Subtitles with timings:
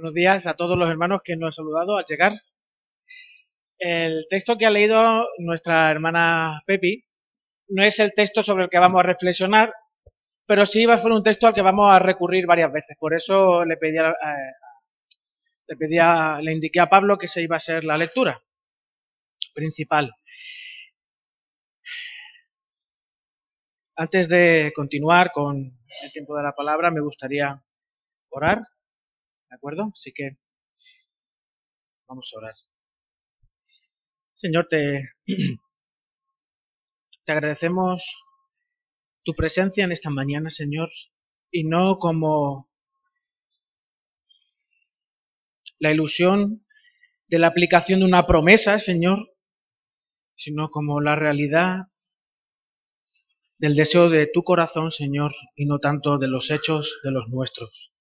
[0.00, 2.32] Buenos días a todos los hermanos que nos han saludado al llegar.
[3.78, 7.04] El texto que ha leído nuestra hermana Pepi
[7.68, 9.74] no es el texto sobre el que vamos a reflexionar,
[10.46, 12.96] pero sí va a ser un texto al que vamos a recurrir varias veces.
[12.98, 14.12] Por eso le pedí, eh,
[15.66, 18.42] le, pedía, le indiqué a Pablo que se iba a ser la lectura
[19.52, 20.14] principal.
[23.96, 27.62] Antes de continuar con el tiempo de la palabra, me gustaría
[28.30, 28.60] orar,
[29.50, 29.90] ¿de acuerdo?
[29.92, 30.38] Así que
[32.06, 32.54] vamos a orar.
[34.34, 35.02] Señor, te,
[37.24, 38.02] te agradecemos
[39.22, 40.88] tu presencia en esta mañana, Señor,
[41.50, 42.70] y no como
[45.78, 46.64] la ilusión
[47.26, 49.34] de la aplicación de una promesa, Señor,
[50.36, 51.86] sino como la realidad
[53.58, 57.99] del deseo de tu corazón, Señor, y no tanto de los hechos de los nuestros.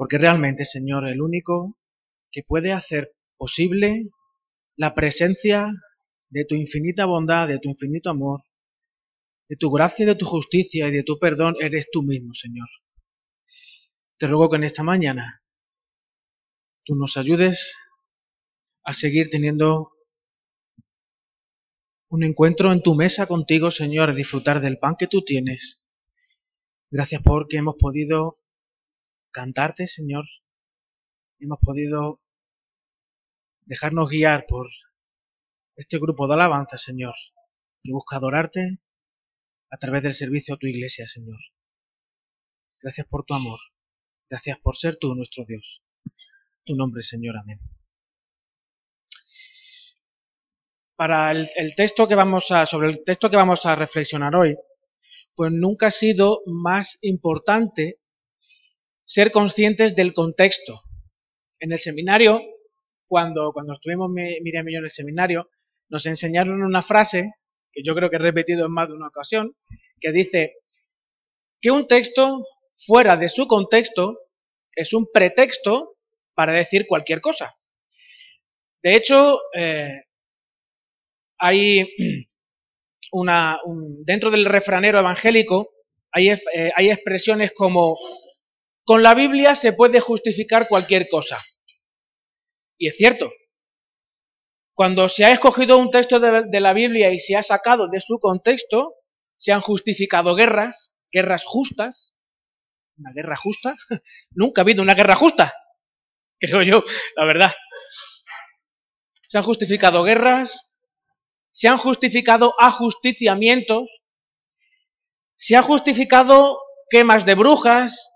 [0.00, 1.76] Porque realmente, Señor, el único
[2.32, 4.08] que puede hacer posible
[4.74, 5.68] la presencia
[6.30, 8.40] de tu infinita bondad, de tu infinito amor,
[9.50, 12.66] de tu gracia, de tu justicia y de tu perdón, eres tú mismo, Señor.
[14.16, 15.42] Te ruego que en esta mañana
[16.86, 17.76] tú nos ayudes
[18.82, 19.92] a seguir teniendo
[22.08, 25.84] un encuentro en tu mesa contigo, Señor, a disfrutar del pan que tú tienes.
[26.90, 28.39] Gracias porque hemos podido
[29.30, 30.24] cantarte, Señor.
[31.38, 32.20] Hemos podido
[33.66, 34.68] dejarnos guiar por
[35.76, 37.14] este grupo de alabanza, Señor,
[37.82, 38.80] que busca adorarte
[39.70, 41.38] a través del servicio a tu iglesia, Señor.
[42.82, 43.60] Gracias por tu amor.
[44.28, 45.82] Gracias por ser tú nuestro Dios.
[46.64, 47.36] Tu nombre, Señor.
[47.36, 47.60] Amén.
[51.00, 54.54] para el, texto que vamos a, sobre el texto que vamos a reflexionar hoy,
[55.34, 57.99] pues nunca ha sido más importante
[59.10, 60.80] ser conscientes del contexto.
[61.58, 62.40] En el seminario,
[63.08, 65.50] cuando, cuando estuvimos Miriam y yo en el seminario,
[65.88, 67.34] nos enseñaron una frase,
[67.72, 69.56] que yo creo que he repetido en más de una ocasión,
[70.00, 70.54] que dice
[71.60, 72.44] que un texto
[72.86, 74.16] fuera de su contexto
[74.76, 75.96] es un pretexto
[76.32, 77.52] para decir cualquier cosa.
[78.80, 80.04] De hecho, eh,
[81.36, 81.96] hay
[83.10, 83.58] una,
[84.04, 85.72] dentro del refranero evangélico
[86.12, 87.96] hay, eh, hay expresiones como
[88.90, 91.40] con la Biblia se puede justificar cualquier cosa.
[92.76, 93.30] Y es cierto.
[94.74, 98.00] Cuando se ha escogido un texto de, de, la Biblia y se ha sacado de
[98.00, 98.96] su contexto,
[99.36, 102.16] se han justificado guerras, guerras justas.
[102.98, 103.76] ¿Una guerra justa?
[104.32, 105.54] Nunca ha habido una guerra justa,
[106.40, 106.82] creo yo,
[107.14, 107.52] la verdad.
[109.28, 110.80] Se han justificado guerras,
[111.52, 114.02] se han justificado ajusticiamientos,
[115.36, 116.58] se han justificado
[116.90, 118.10] quemas de brujas,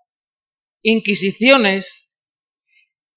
[0.84, 2.14] inquisiciones.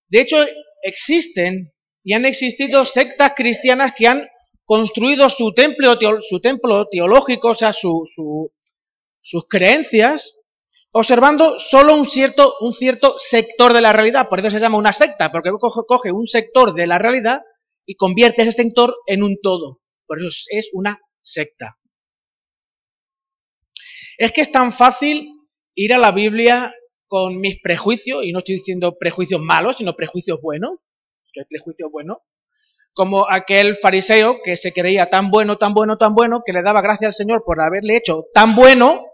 [0.08, 0.38] De hecho,
[0.82, 1.74] existen
[2.04, 4.28] y han existido sectas cristianas que han
[4.64, 10.40] construido su templo, su teológico, o sea, sus creencias,
[10.92, 14.30] observando solo un cierto sector de la realidad.
[14.30, 17.42] Por eso se llama una secta, porque coge un sector de la realidad
[17.86, 19.82] y convierte ese sector en un todo.
[20.06, 21.78] Por eso es una secta.
[24.18, 25.34] Es que es tan fácil
[25.76, 26.74] ir a la Biblia
[27.08, 30.88] con mis prejuicios, y no estoy diciendo prejuicios malos, sino prejuicios buenos,
[31.40, 32.18] hay prejuicios buenos,
[32.94, 36.82] como aquel fariseo que se creía tan bueno, tan bueno, tan bueno, que le daba
[36.82, 39.06] gracias al Señor por haberle hecho tan bueno,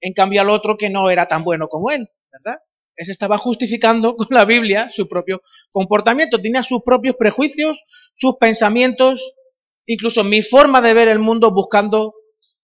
[0.00, 2.58] en cambio al otro que no era tan bueno como él, ¿verdad?
[2.96, 9.36] Ese estaba justificando con la Biblia su propio comportamiento, tenía sus propios prejuicios, sus pensamientos,
[9.86, 12.14] incluso mi forma de ver el mundo buscando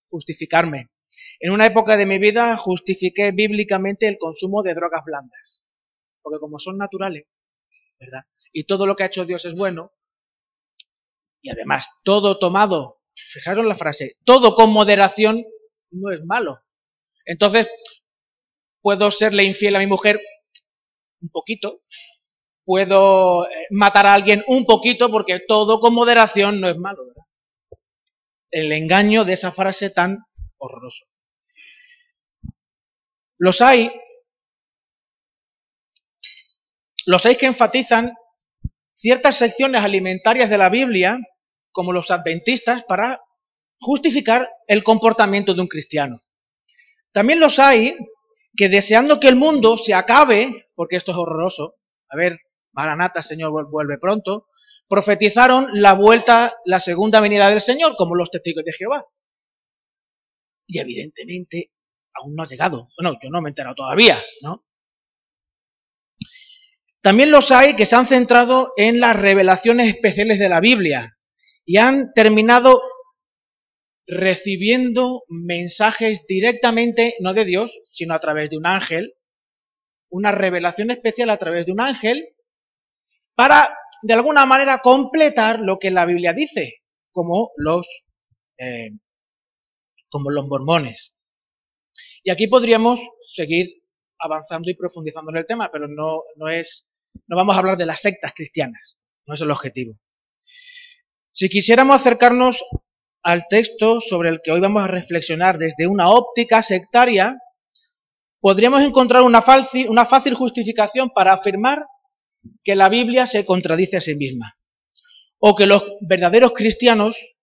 [0.09, 0.89] justificarme.
[1.41, 5.69] En una época de mi vida justifiqué bíblicamente el consumo de drogas blandas,
[6.23, 7.25] porque como son naturales,
[7.99, 8.23] ¿verdad?
[8.53, 9.93] Y todo lo que ha hecho Dios es bueno,
[11.43, 15.45] y además todo tomado, fijaros la frase, todo con moderación
[15.91, 16.61] no es malo.
[17.27, 17.69] Entonces,
[18.81, 20.21] puedo serle infiel a mi mujer
[21.21, 21.83] un poquito,
[22.65, 27.25] puedo eh, matar a alguien un poquito porque todo con moderación no es malo, ¿verdad?
[28.51, 30.25] El engaño de esa frase tan
[30.65, 31.05] horroroso.
[33.39, 33.93] Los hay,
[37.07, 38.15] los hay que enfatizan
[38.93, 41.19] ciertas secciones alimentarias de la Biblia,
[41.73, 43.21] como los adventistas, para
[43.79, 46.23] justificar el comportamiento de un cristiano.
[47.13, 47.97] También los hay
[48.57, 51.77] que deseando que el mundo se acabe, porque esto es horroroso,
[52.09, 52.39] a ver,
[52.73, 54.49] Maranata, Señor, vuelve pronto,
[54.89, 59.07] profetizaron la vuelta, la segunda venida del Señor, como los testigos de Jehová.
[60.67, 61.73] Y evidentemente
[62.15, 62.89] aún no ha llegado.
[62.99, 64.65] Bueno, yo no me he enterado todavía, ¿no?
[67.03, 71.19] También los hay que se han centrado en las revelaciones especiales de la Biblia
[71.67, 72.81] y han terminado
[74.07, 79.15] recibiendo mensajes directamente, no de Dios, sino a través de un ángel,
[80.11, 82.29] una revelación especial a través de un ángel,
[83.35, 83.69] para
[84.03, 86.83] de alguna manera completar lo que la Biblia dice,
[87.13, 87.87] como los,
[88.59, 88.91] eh,
[90.15, 91.19] como los mormones.
[92.23, 93.01] Y aquí podríamos
[93.35, 93.83] seguir
[94.17, 97.85] avanzando y profundizando en el tema, pero no, no es, no vamos a hablar de
[97.85, 99.99] las sectas cristianas, no es el objetivo.
[101.33, 102.63] Si quisiéramos acercarnos
[103.25, 107.37] al texto sobre el que hoy vamos a reflexionar desde una óptica sectaria,
[108.39, 111.85] podríamos encontrar una fácil, una fácil justificación para afirmar
[112.63, 114.55] que la Biblia se contradice a sí misma.
[115.41, 117.34] O que los verdaderos cristianos,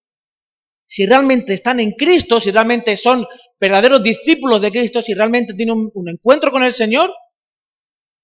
[0.92, 3.26] si realmente están en Cristo, si realmente son
[3.58, 7.10] verdaderos discípulos de Cristo, si realmente tienen un, encuentro con el Señor,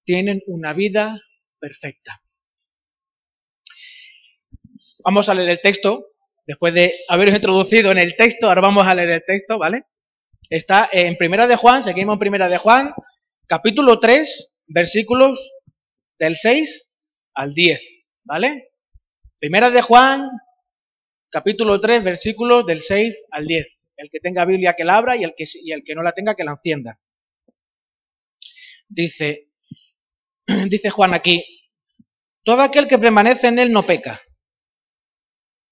[0.03, 1.17] tienen una vida
[1.59, 2.21] perfecta.
[5.01, 6.07] Vamos a leer el texto
[6.45, 9.83] después de haberos introducido en el texto, ahora vamos a leer el texto, ¿vale?
[10.49, 12.93] Está en Primera de Juan, seguimos en Primera de Juan,
[13.45, 15.39] capítulo 3, versículos
[16.19, 16.97] del 6
[17.33, 17.81] al 10,
[18.25, 18.71] ¿vale?
[19.39, 20.29] Primera de Juan,
[21.29, 23.67] capítulo 3, versículos del 6 al 10.
[23.97, 26.13] El que tenga Biblia que la abra y el que, y el que no la
[26.13, 26.99] tenga que la encienda.
[28.87, 29.49] Dice,
[30.69, 31.43] dice Juan aquí,
[32.43, 34.21] todo aquel que permanece en él no peca.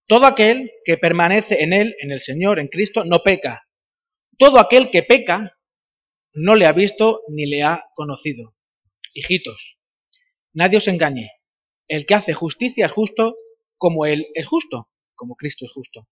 [0.08, 3.68] Todo aquel que permanece en Él, en el Señor, en Cristo, no peca.
[4.38, 5.58] Todo aquel que peca
[6.34, 8.56] no le ha visto ni le ha conocido.
[9.14, 9.80] Hijitos,
[10.54, 11.32] nadie os engañe.
[11.88, 13.36] El que hace justicia es justo
[13.78, 16.08] como Él es justo, como Cristo es justo.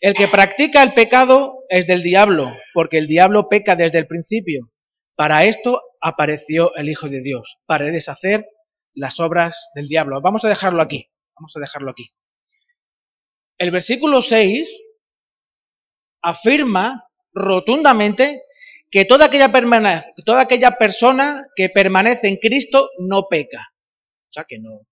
[0.00, 4.72] El que practica el pecado es del diablo, porque el diablo peca desde el principio.
[5.14, 8.46] Para esto apareció el Hijo de Dios, para deshacer
[8.94, 10.20] las obras del diablo.
[10.20, 12.08] Vamos a dejarlo aquí, vamos a dejarlo aquí.
[13.58, 14.70] El versículo 6
[16.22, 18.42] afirma rotundamente
[18.90, 19.52] que toda aquella,
[20.24, 23.72] toda aquella persona que permanece en Cristo no peca.
[24.28, 24.86] O sea, que no,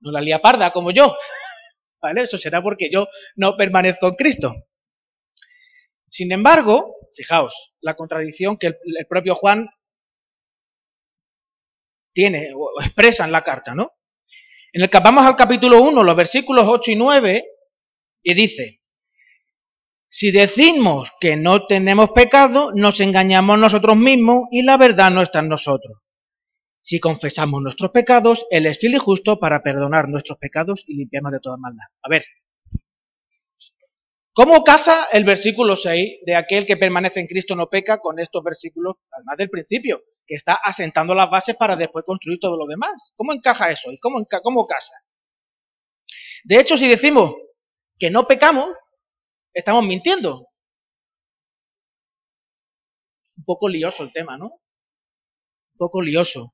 [0.00, 1.14] no la lía parda como yo.
[2.06, 2.22] ¿Vale?
[2.22, 4.54] Eso será porque yo no permanezco en Cristo.
[6.08, 9.68] Sin embargo, fijaos, la contradicción que el, propio Juan
[12.12, 13.90] tiene o expresa en la carta, ¿no?
[14.72, 17.44] En el que vamos al capítulo 1, los versículos 8 y 9,
[18.22, 18.80] y dice,
[20.06, 25.40] si decimos que no tenemos pecado, nos engañamos nosotros mismos y la verdad no está
[25.40, 26.05] en nosotros.
[26.86, 31.32] Si confesamos nuestros pecados, Él es fiel y justo para perdonar nuestros pecados y limpiarnos
[31.32, 31.84] de toda maldad.
[32.00, 32.24] A ver,
[34.32, 38.40] ¿cómo casa el versículo 6 de aquel que permanece en Cristo no peca con estos
[38.44, 43.14] versículos, además del principio, que está asentando las bases para después construir todo lo demás?
[43.16, 43.90] ¿Cómo encaja eso?
[43.90, 44.94] ¿Y cómo, cómo casa?
[46.44, 47.34] De hecho, si decimos
[47.98, 48.70] que no pecamos,
[49.52, 50.46] estamos mintiendo.
[53.38, 54.46] Un poco lioso el tema, ¿no?
[54.46, 56.52] Un poco lioso.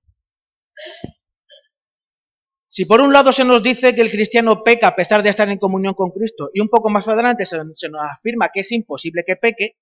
[2.74, 5.46] Si por un lado se nos dice que el cristiano peca a pesar de estar
[5.50, 9.24] en comunión con Cristo y un poco más adelante se, nos afirma que es imposible
[9.26, 9.76] que peque,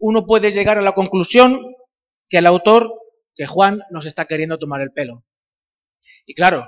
[0.00, 1.60] uno puede llegar a la conclusión
[2.28, 2.92] que el autor,
[3.36, 5.24] que Juan, nos está queriendo tomar el pelo.
[6.26, 6.66] Y claro,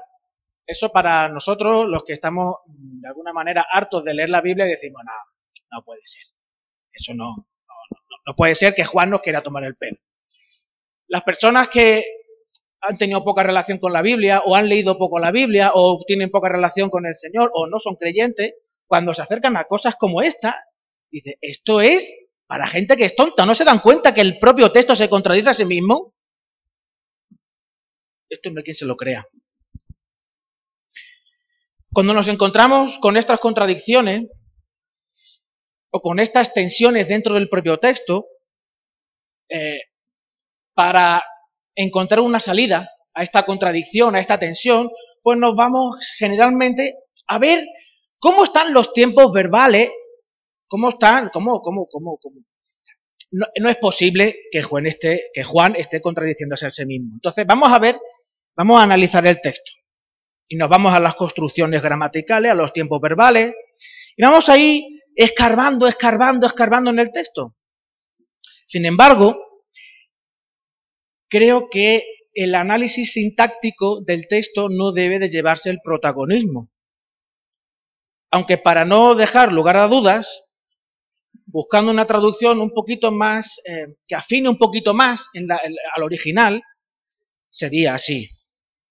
[0.64, 4.66] eso para nosotros, los que estamos mm, de alguna manera hartos de leer la Biblia,
[4.66, 5.12] decimos, no,
[5.73, 6.23] no puede ser.
[6.92, 9.99] Eso no, no, no, puede ser que Juan nos quiera tomar el pelo.
[11.09, 12.04] Las personas que
[12.87, 16.31] han tenido poca relación con la Biblia, o han leído poco la Biblia, o tienen
[16.31, 18.55] poca relación con el Señor, o no son creyentes,
[18.87, 20.55] cuando se acercan a cosas como esta,
[21.11, 22.14] dice, esto es
[22.47, 25.50] para gente que es tonta, ¿no se dan cuenta que el propio texto se contradice
[25.50, 26.14] a sí mismo?
[28.28, 29.26] Esto no hay quien se lo crea.
[31.93, 34.26] Cuando nos encontramos con estas contradicciones
[35.90, 38.26] o con estas tensiones dentro del propio texto,
[39.49, 39.81] eh,
[40.75, 41.25] para
[41.76, 44.90] encontrar una salida a esta contradicción, a esta tensión,
[45.23, 46.97] pues nos vamos generalmente
[47.28, 47.64] a ver
[48.18, 49.90] cómo están los tiempos verbales,
[50.66, 52.40] cómo están, cómo, cómo, cómo, cómo.
[53.33, 57.14] No, no, es posible que Juan, esté, que Juan esté contradiciéndose a sí mismo.
[57.14, 57.99] Entonces, vamos a ver,
[58.56, 59.73] vamos a analizar el texto
[60.49, 63.54] y nos vamos a las construcciones gramaticales, a los tiempos verbales,
[64.16, 67.56] y vamos ahí escarbando, escarbando, escarbando en el texto.
[68.68, 69.45] Sin embargo,
[71.28, 72.04] creo que
[72.35, 76.71] el análisis sintáctico del texto no debe de llevarse el protagonismo.
[78.30, 80.52] Aunque para no dejar lugar a dudas,
[81.47, 85.28] buscando una traducción un poquito más, eh, que afine un poquito más
[85.95, 86.62] al original,
[87.49, 88.28] sería así.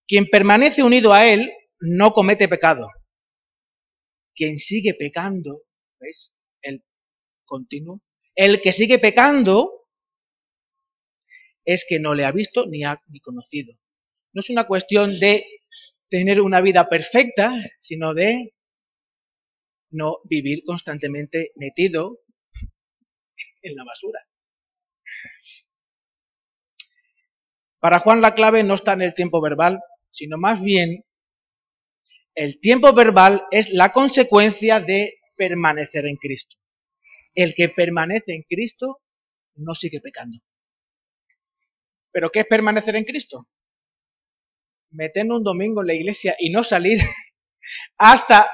[0.08, 2.89] Quien permanece unido a Él no comete pecado.
[4.34, 5.62] Quien sigue pecando,
[6.00, 6.36] ¿ves?
[6.62, 6.84] El
[7.46, 8.01] continuo.
[8.34, 9.85] El que sigue pecando
[11.65, 13.74] es que no le ha visto ni ha ni conocido.
[14.34, 15.45] No es una cuestión de
[16.10, 18.53] tener una vida perfecta, sino de
[19.89, 22.19] no vivir constantemente metido
[23.62, 24.19] en la basura.
[27.79, 29.79] Para Juan la clave no está en el tiempo verbal,
[30.10, 31.05] sino más bien
[32.36, 36.57] el tiempo verbal es la consecuencia de permanecer en Cristo.
[37.34, 39.01] El que permanece en Cristo
[39.55, 40.38] no sigue pecando.
[42.15, 43.45] ¿Pero qué es permanecer en Cristo?
[44.91, 46.98] Meternos un domingo en la iglesia y no salir
[47.98, 48.50] hasta,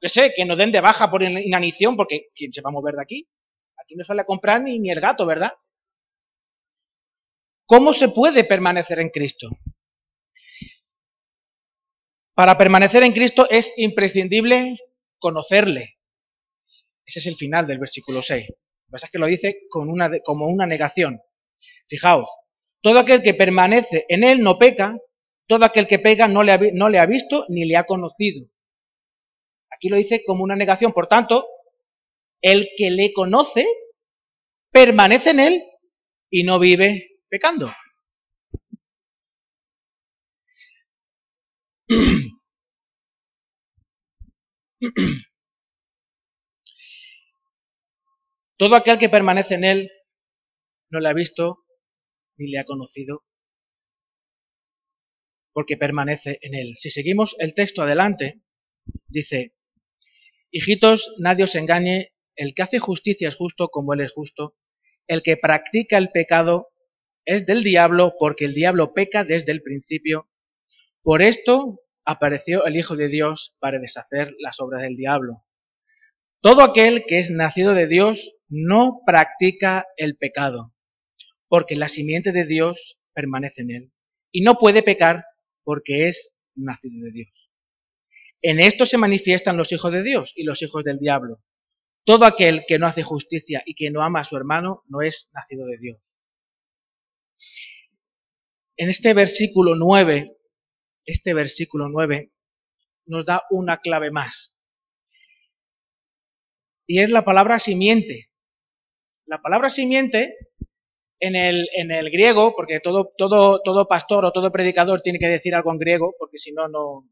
[0.00, 2.96] que sé, que nos den de baja por inanición, porque ¿quién se va a mover
[2.96, 3.28] de aquí?
[3.78, 5.52] Aquí no sale a comprar ni, el gato, ¿verdad?
[7.64, 9.48] ¿Cómo se puede permanecer en Cristo?
[12.34, 14.78] Para permanecer en Cristo es imprescindible
[15.20, 16.00] conocerle.
[17.04, 18.48] Ese es el final del versículo 6.
[18.48, 19.86] Lo que pasa es que lo dice con
[20.24, 21.22] como una negación.
[21.92, 22.26] Fijaos,
[22.80, 24.96] todo aquel que permanece en él no peca,
[25.46, 28.48] todo aquel que pega no le, ha, no le ha visto ni le ha conocido.
[29.70, 30.94] Aquí lo dice como una negación.
[30.94, 31.46] Por tanto,
[32.40, 33.66] el que le conoce
[34.70, 35.62] permanece en él
[36.30, 37.70] y no vive pecando.
[48.56, 49.90] Todo aquel que permanece en él
[50.88, 51.61] no le ha visto
[52.48, 53.24] le ha conocido
[55.52, 56.74] porque permanece en él.
[56.76, 58.42] Si seguimos el texto adelante,
[59.06, 59.54] dice,
[60.50, 64.56] hijitos, nadie os engañe, el que hace justicia es justo como él es justo,
[65.06, 66.68] el que practica el pecado
[67.24, 70.30] es del diablo porque el diablo peca desde el principio.
[71.02, 75.44] Por esto apareció el Hijo de Dios para deshacer las obras del diablo.
[76.40, 80.71] Todo aquel que es nacido de Dios no practica el pecado,
[81.52, 83.92] porque la simiente de Dios permanece en él,
[84.30, 85.26] y no puede pecar
[85.62, 87.50] porque es nacido de Dios.
[88.40, 91.42] En esto se manifiestan los hijos de Dios y los hijos del diablo.
[92.04, 95.30] Todo aquel que no hace justicia y que no ama a su hermano no es
[95.34, 96.16] nacido de Dios
[98.76, 100.36] en este versículo 9,
[101.06, 102.32] este versículo 9
[103.06, 104.56] nos da una clave más.
[106.86, 108.30] Y es la palabra simiente.
[109.24, 110.36] La palabra simiente
[111.22, 115.28] en el, en el griego, porque todo, todo, todo pastor o todo predicador tiene que
[115.28, 117.08] decir algo en griego, porque si no, no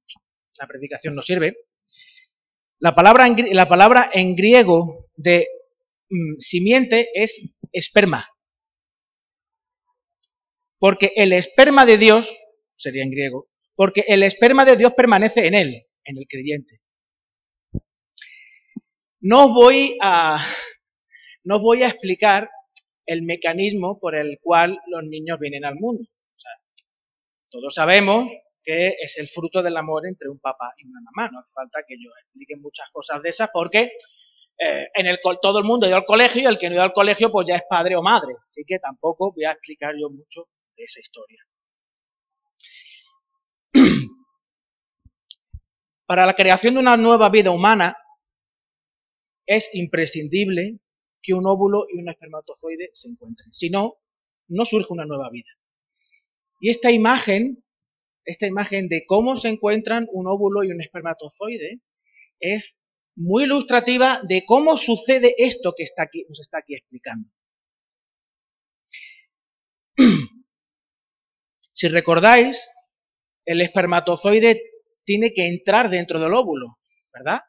[0.59, 1.59] la predicación no sirve.
[2.81, 5.47] La palabra en, la palabra en griego de
[6.09, 8.29] mm, simiente es esperma.
[10.81, 12.37] Porque el esperma de Dios,
[12.75, 16.81] sería en griego, porque el esperma de Dios permanece en él, en el creyente.
[19.21, 20.45] No voy a,
[21.45, 22.51] no voy a explicar
[23.11, 26.05] el mecanismo por el cual los niños vienen al mundo.
[27.51, 28.31] todos sabemos
[28.63, 31.29] que es el fruto del amor entre un papá y una mamá.
[31.33, 33.91] No hace falta que yo explique muchas cosas de esas porque
[34.59, 36.77] eh, en el, todo el mundo ha ido al colegio y el que no ha
[36.77, 38.37] ido al colegio pues ya es padre o madre.
[38.45, 41.45] Así que tampoco voy a explicar yo mucho esa historia.
[46.07, 47.97] Para la creación de una nueva vida humana
[49.47, 50.79] es imprescindible
[51.23, 53.53] que un óvulo y un espermatozoide se encuentren.
[53.53, 53.99] Si no,
[54.49, 55.51] no surge una nueva vida.
[56.61, 57.65] Y esta imagen,
[58.25, 61.81] esta imagen de cómo se encuentran un óvulo y un espermatozoide,
[62.39, 62.81] es
[63.17, 67.31] muy ilustrativa de cómo sucede esto que está aquí, nos está aquí explicando.
[71.73, 72.69] Si recordáis,
[73.47, 74.61] el espermatozoide
[75.05, 76.79] tiene que entrar dentro del óvulo,
[77.11, 77.41] ¿verdad?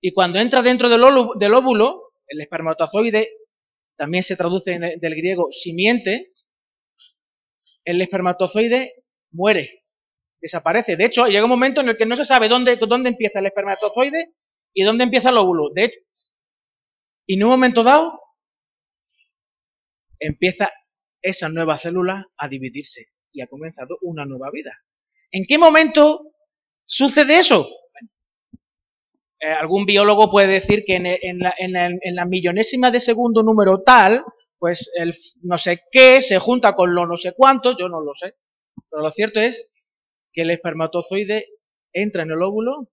[0.00, 3.30] Y cuando entra dentro del óvulo, el espermatozoide
[3.96, 6.32] también se traduce del griego simiente,
[7.84, 9.84] el espermatozoide muere,
[10.40, 10.96] desaparece.
[10.96, 13.46] De hecho, llega un momento en el que no se sabe dónde, dónde empieza el
[13.46, 14.34] espermatozoide
[14.74, 15.70] y dónde empieza el óvulo.
[15.74, 15.92] De
[17.26, 18.20] y en un momento dado
[20.20, 20.70] empieza
[21.20, 24.72] esa nueva célula a dividirse y ha comenzado una nueva vida.
[25.32, 26.32] ¿En qué momento
[26.84, 27.68] sucede eso?
[29.46, 34.24] Eh, algún biólogo puede decir que en, la, millonésima de segundo número tal,
[34.58, 38.14] pues el no sé qué se junta con lo no sé cuánto, yo no lo
[38.14, 38.34] sé.
[38.90, 39.70] Pero lo cierto es
[40.32, 41.46] que el espermatozoide
[41.92, 42.90] entra en el óvulo,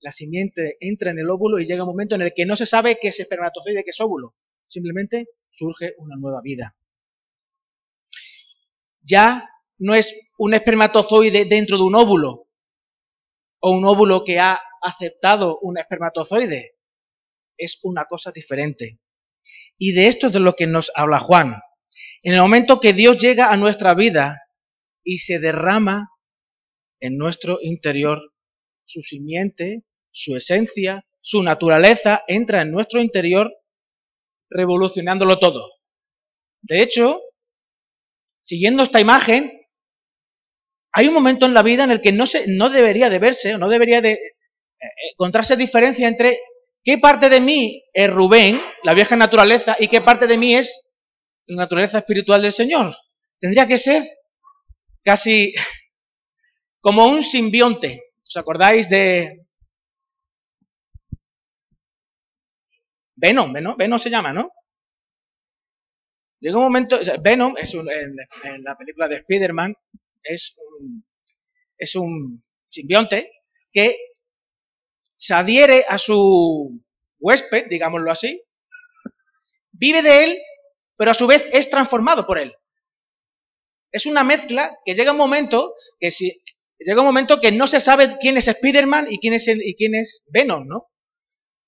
[0.00, 2.66] la simiente entra en el óvulo y llega un momento en el que no se
[2.66, 4.34] sabe qué es espermatozoide, qué es óvulo.
[4.66, 6.76] Simplemente surge una nueva vida
[9.02, 9.48] ya
[9.78, 12.46] no es un espermatozoide dentro de un óvulo
[13.60, 16.76] o un óvulo que ha aceptado un espermatozoide.
[17.56, 19.00] Es una cosa diferente.
[19.78, 21.56] Y de esto es de lo que nos habla Juan.
[22.22, 24.42] En el momento que Dios llega a nuestra vida
[25.02, 26.10] y se derrama
[27.00, 28.32] en nuestro interior
[28.84, 33.52] su simiente, su esencia, su naturaleza, entra en nuestro interior
[34.50, 35.68] revolucionándolo todo.
[36.60, 37.20] De hecho,
[38.40, 39.50] siguiendo esta imagen,
[40.92, 43.54] hay un momento en la vida en el que no, se, no debería de verse,
[43.54, 44.18] o no debería de
[44.82, 46.38] eh, encontrarse diferencia entre
[46.82, 50.90] qué parte de mí es Rubén, la vieja naturaleza, y qué parte de mí es
[51.46, 52.92] la naturaleza espiritual del Señor.
[53.38, 54.02] Tendría que ser
[55.04, 55.54] casi
[56.80, 58.02] como un simbionte.
[58.26, 59.46] ¿Os acordáis de
[63.14, 63.52] Venom?
[63.52, 64.50] Venom, Venom se llama, ¿no?
[66.40, 69.76] Llega un momento, Venom es en, la película de Spider-Man,
[70.24, 71.04] es un,
[71.78, 73.30] es un simbionte
[73.70, 73.96] que
[75.22, 76.82] se adhiere a su
[77.20, 78.42] huésped, digámoslo así,
[79.70, 80.38] vive de él,
[80.96, 82.52] pero a su vez es transformado por él.
[83.92, 86.42] Es una mezcla que llega un momento que si
[86.76, 89.94] llega un momento que no se sabe quién es Spider-Man y quién es y quién
[89.94, 90.88] es Venom, ¿no?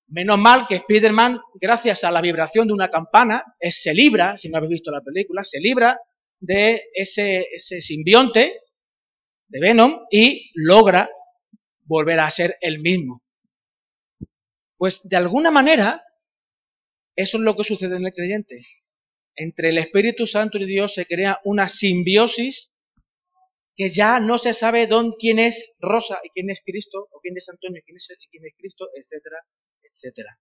[0.08, 4.56] Menos mal que Spider-Man, gracias a la vibración de una campana, se libra, si no
[4.56, 6.00] habéis visto la película, se libra
[6.40, 8.58] de ese, ese simbionte
[9.46, 11.08] de Venom y logra
[11.84, 13.23] volver a ser el mismo.
[14.76, 16.04] Pues de alguna manera,
[17.16, 18.60] eso es lo que sucede en el creyente.
[19.36, 22.76] Entre el Espíritu Santo y Dios se crea una simbiosis
[23.76, 27.36] que ya no se sabe dónde, quién es Rosa y quién es Cristo, o quién
[27.36, 29.38] es Antonio y quién es, y quién es Cristo, etcétera,
[29.82, 30.38] etcétera.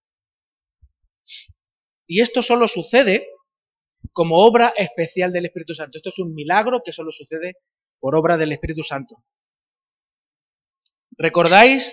[2.06, 3.28] Y esto solo sucede
[4.12, 5.98] como obra especial del Espíritu Santo.
[5.98, 7.56] Esto es un milagro que solo sucede
[8.00, 9.24] por obra del Espíritu Santo.
[11.18, 11.92] ¿Recordáis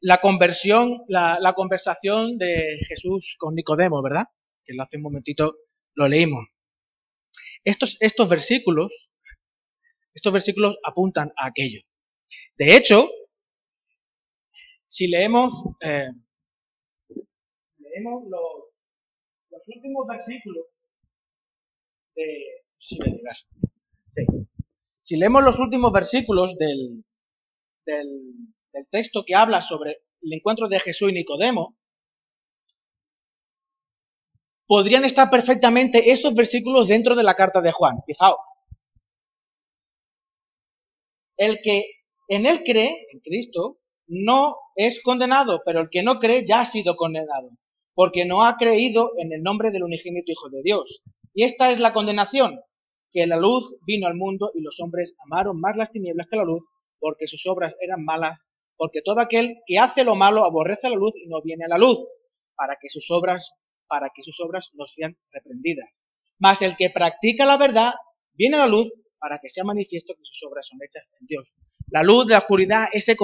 [0.00, 4.26] la conversión, la, conversación de Jesús con Nicodemo, verdad?
[4.64, 5.56] Que hace un momentito
[5.94, 6.46] lo leímos.
[7.64, 9.12] Estos, estos versículos,
[10.14, 11.80] estos versículos apuntan a aquello.
[12.56, 13.08] De hecho,
[14.86, 16.08] si leemos, eh,
[17.78, 20.66] leemos los, últimos versículos
[22.14, 22.64] de...
[25.02, 27.04] Si leemos los últimos versículos del,
[27.84, 28.54] del,
[28.90, 31.76] texto que habla sobre el encuentro de Jesús y Nicodemo,
[34.66, 37.96] podrían estar perfectamente esos versículos dentro de la carta de Juan.
[38.06, 38.38] Fijaos.
[41.36, 41.86] El que
[42.28, 46.64] en él cree, en Cristo, no es condenado, pero el que no cree ya ha
[46.64, 47.50] sido condenado,
[47.94, 51.02] porque no ha creído en el nombre del unigénito Hijo de Dios.
[51.34, 52.60] Y esta es la condenación,
[53.10, 56.44] que la luz vino al mundo y los hombres amaron más las tinieblas que la
[56.44, 56.62] luz,
[56.98, 61.12] porque sus obras eran malas, porque todo aquel que hace lo malo aborrece la luz
[61.16, 61.98] y no viene a la luz,
[62.54, 63.52] para que sus obras,
[63.86, 66.04] para que sus obras no sean reprendidas.
[66.38, 67.92] Mas el que practica la verdad
[68.32, 71.56] viene a la luz para que sea manifiesto que sus obras son hechas en Dios.
[71.90, 73.16] La luz, la oscuridad, ese,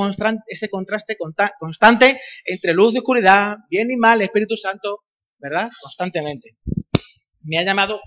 [0.48, 1.16] ese contraste
[1.56, 5.04] constante entre luz y oscuridad, bien y mal, Espíritu Santo,
[5.38, 5.70] ¿verdad?
[5.80, 6.56] Constantemente.
[7.42, 8.00] Me ha llamado,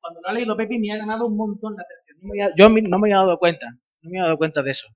[0.00, 2.54] cuando lo ha leído Pepi, me ha llamado un montón la atención.
[2.56, 3.66] yo no me había dado cuenta,
[4.02, 4.86] no me había dado cuenta de eso.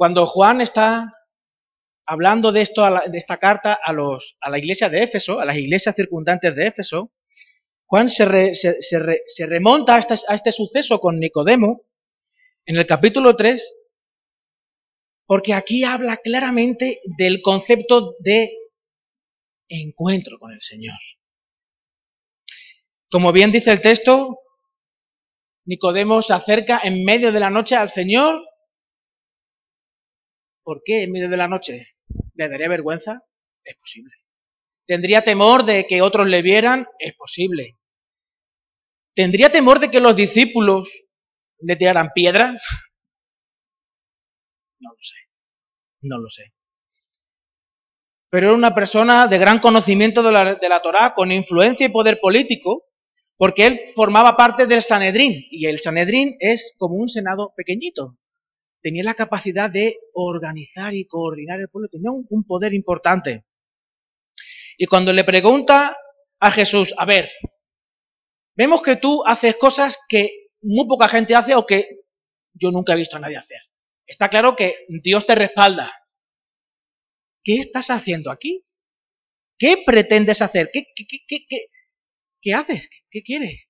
[0.00, 1.12] Cuando Juan está
[2.06, 5.58] hablando de esto, de esta carta a, los, a la iglesia de Éfeso, a las
[5.58, 7.12] iglesias circundantes de Éfeso,
[7.84, 8.24] Juan se,
[9.46, 11.82] remonta a este, a este suceso con Nicodemo
[12.64, 13.76] en el capítulo 3,
[15.26, 18.54] porque aquí habla claramente del concepto de
[19.68, 20.96] encuentro con el Señor.
[23.10, 24.38] Como bien dice el texto,
[25.66, 28.46] Nicodemo se acerca en medio de la noche al Señor.
[30.62, 31.94] ¿Por qué en medio de la noche?
[32.34, 33.22] ¿Le daría vergüenza?
[33.64, 34.12] Es posible.
[34.86, 36.86] ¿Tendría temor de que otros le vieran?
[36.98, 37.78] Es posible.
[39.14, 41.06] ¿Tendría temor de que los discípulos
[41.60, 42.62] le tiraran piedras?
[44.82, 45.16] No lo sé.
[46.00, 46.54] No lo sé.
[48.30, 52.18] Pero era una persona de gran conocimiento de la, de Torá, con influencia y poder
[52.18, 52.86] político,
[53.36, 58.16] porque él formaba parte del Sanedrín, y el Sanedrín es como un senado pequeñito.
[58.82, 63.44] Tenía la capacidad de organizar y coordinar el pueblo, tenía un poder importante.
[64.78, 65.96] Y cuando le pregunta
[66.38, 67.30] a Jesús, a ver,
[68.60, 72.00] Vemos que tú haces cosas que muy poca gente hace o que
[72.52, 73.56] yo nunca he visto a nadie hacer.
[74.06, 75.90] Está claro que Dios te respalda.
[77.42, 78.66] ¿Qué estás haciendo aquí?
[79.58, 80.68] ¿Qué pretendes hacer?
[80.70, 81.66] ¿Qué, qué, qué, qué,
[82.42, 82.90] qué haces?
[83.10, 83.66] ¿Qué quieres?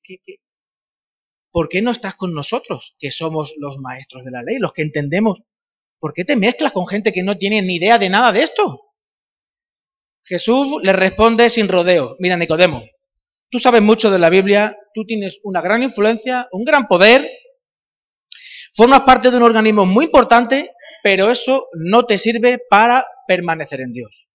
[1.51, 4.83] ¿Por qué no estás con nosotros, que somos los maestros de la ley, los que
[4.83, 5.45] entendemos?
[5.99, 8.93] ¿Por qué te mezclas con gente que no tiene ni idea de nada de esto?
[10.23, 12.85] Jesús le responde sin rodeo, mira Nicodemo,
[13.51, 17.29] tú sabes mucho de la Biblia, tú tienes una gran influencia, un gran poder,
[18.73, 20.71] formas parte de un organismo muy importante,
[21.03, 24.29] pero eso no te sirve para permanecer en Dios.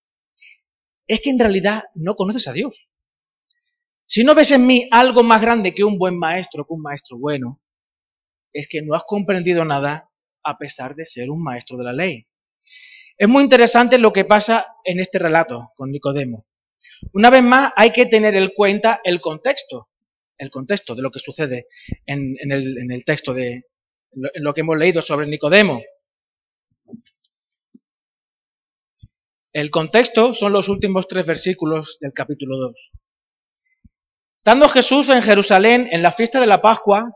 [1.08, 2.90] Es que en realidad no conoces a Dios.
[4.08, 7.18] Si no ves en mí algo más grande que un buen maestro, que un maestro
[7.18, 7.62] bueno,
[8.54, 10.12] es que no has comprendido nada
[10.44, 12.28] a pesar de ser un maestro de la ley.
[13.18, 16.46] Es muy interesante lo que pasa en este relato con Nicodemo.
[17.14, 19.90] Una vez más, hay que tener en cuenta el contexto,
[20.38, 21.68] el contexto de lo que sucede
[22.06, 23.66] en, el, texto de
[24.12, 25.82] en lo que hemos leído sobre Nicodemo.
[29.52, 32.92] El contexto son los últimos tres versículos del capítulo 2.
[34.46, 37.12] Estando Jesús en Jerusalén en la fiesta de la Pascua,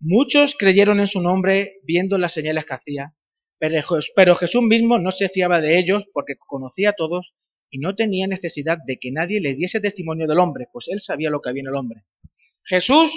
[0.00, 3.16] muchos creyeron en su nombre viendo las señales que hacía,
[3.58, 7.34] pero Jesús mismo no se fiaba de ellos porque conocía a todos
[7.70, 11.30] y no tenía necesidad de que nadie le diese testimonio del hombre, pues él sabía
[11.30, 12.04] lo que había en el hombre.
[12.64, 13.12] Jesús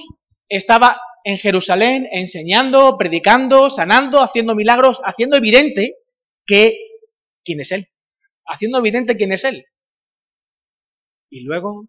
[0.47, 5.95] estaba en Jerusalén enseñando, predicando, sanando, haciendo milagros, haciendo evidente
[6.45, 6.73] que
[7.43, 7.89] quién es él
[8.49, 9.65] haciendo evidente quién es Él.
[11.29, 11.87] Y luego,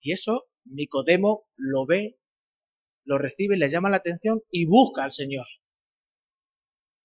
[0.00, 2.18] y eso, Nicodemo lo ve,
[3.04, 5.46] lo recibe, le llama la atención y busca al Señor.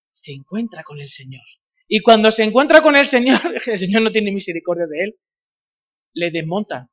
[0.10, 1.44] Se encuentra con el Señor.
[1.88, 5.20] Y cuando se encuentra con el Señor, el Señor no tiene misericordia de él,
[6.14, 6.92] le desmonta.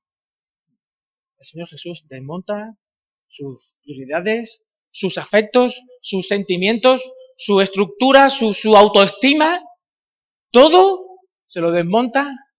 [1.39, 2.77] El Señor Jesús desmonta
[3.27, 7.03] sus prioridades, sus afectos, sus sentimientos,
[7.37, 9.61] su estructura, su, su autoestima,
[10.51, 11.07] todo
[11.47, 12.50] se lo desmonta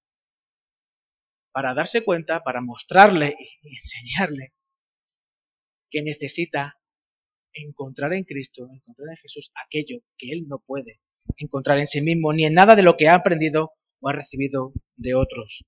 [1.51, 4.53] para darse cuenta, para mostrarle y enseñarle
[5.89, 6.79] que necesita
[7.53, 11.01] encontrar en Cristo, encontrar en Jesús aquello que él no puede
[11.37, 14.73] encontrar en sí mismo ni en nada de lo que ha aprendido o ha recibido
[14.95, 15.65] de otros.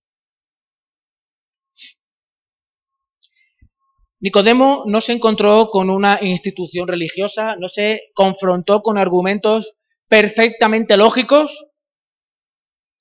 [4.20, 11.68] Nicodemo no se encontró con una institución religiosa, no se confrontó con argumentos perfectamente lógicos,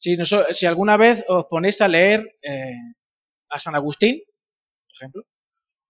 [0.02, 2.74] si, alguna vez os ponéis a leer eh,
[3.48, 4.20] a San Agustín,
[4.88, 5.22] por ejemplo,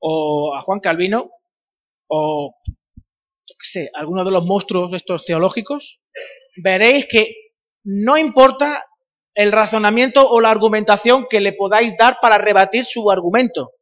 [0.00, 1.30] o a Juan Calvino,
[2.08, 6.02] o, yo qué sé, alguno de los monstruos estos teológicos,
[6.56, 7.34] veréis que
[7.84, 8.84] no importa
[9.34, 13.72] el razonamiento o la argumentación que le podáis dar para rebatir su argumento.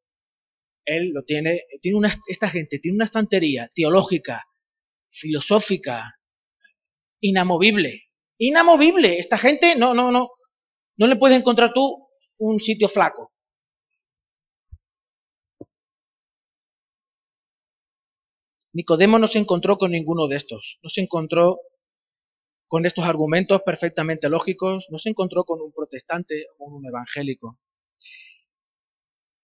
[0.84, 4.44] Él lo tiene, tiene una, esta gente tiene una estantería teológica,
[5.08, 6.20] filosófica,
[7.20, 8.09] inamovible,
[8.40, 9.18] inamovible.
[9.18, 10.30] Esta gente no, no, no,
[10.96, 13.32] no le puedes encontrar tú un sitio flaco.
[18.72, 21.58] Nicodemo no se encontró con ninguno de estos, no se encontró
[22.68, 27.58] con estos argumentos perfectamente lógicos, no se encontró con un protestante o un evangélico.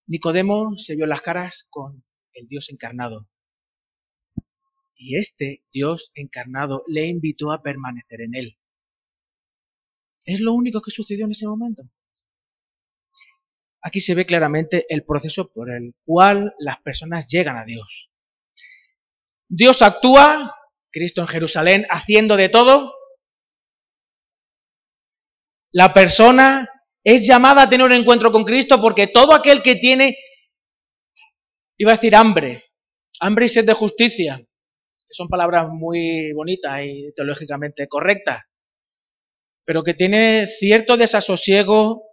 [0.06, 2.04] Nicodemo se vio las caras con
[2.34, 3.28] el Dios encarnado.
[4.94, 8.58] Y este Dios encarnado le invitó a permanecer en él.
[10.26, 11.84] Es lo único que sucedió en ese momento.
[13.80, 18.10] Aquí se ve claramente el proceso por el cual las personas llegan a Dios.
[19.48, 20.52] Dios actúa,
[20.90, 22.92] Cristo en Jerusalén, haciendo de todo.
[25.70, 26.68] La persona
[27.04, 30.16] es llamada a tener un encuentro con Cristo porque todo aquel que tiene,
[31.78, 32.64] iba a decir hambre,
[33.20, 38.42] hambre y sed de justicia, que son palabras muy bonitas y teológicamente correctas,
[39.66, 42.04] pero que tiene cierto desasosiego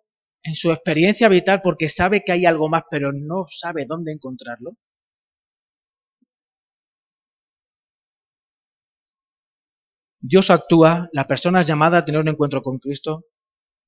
[0.44, 4.76] en su experiencia vital porque sabe que hay algo más, pero no sabe dónde encontrarlo.
[10.20, 13.26] Dios actúa, la persona es llamada a tener un encuentro con Cristo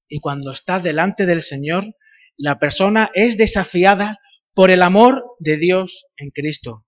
[0.07, 1.95] y cuando está delante del Señor,
[2.37, 4.19] la persona es desafiada
[4.53, 6.85] por el amor de Dios en Cristo.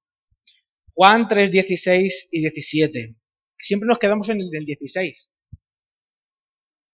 [0.90, 3.16] Juan 3, 16 y 17.
[3.54, 5.32] Siempre nos quedamos en el del 16.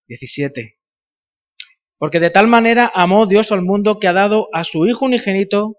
[0.08, 0.78] 17.
[1.98, 5.78] Porque de tal manera amó Dios al mundo que ha dado a su Hijo unigénito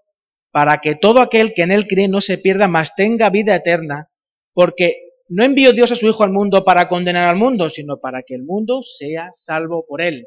[0.50, 4.10] para que todo aquel que en él cree no se pierda, mas tenga vida eterna,
[4.54, 4.96] porque
[5.28, 8.34] no envió Dios a su Hijo al mundo para condenar al mundo, sino para que
[8.34, 10.26] el mundo sea salvo por él.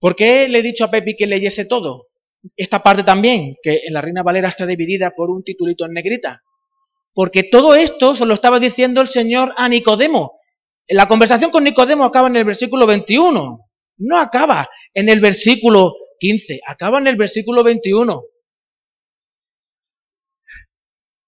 [0.00, 2.08] ¿Por qué le he dicho a Pepi que leyese todo?
[2.56, 6.42] Esta parte también, que en la Reina Valera está dividida por un titulito en negrita.
[7.14, 10.40] Porque todo esto se lo estaba diciendo el Señor a Nicodemo,
[10.88, 13.70] la conversación con Nicodemo acaba en el versículo 21.
[13.98, 18.22] No acaba en el versículo 15, acaba en el versículo 21.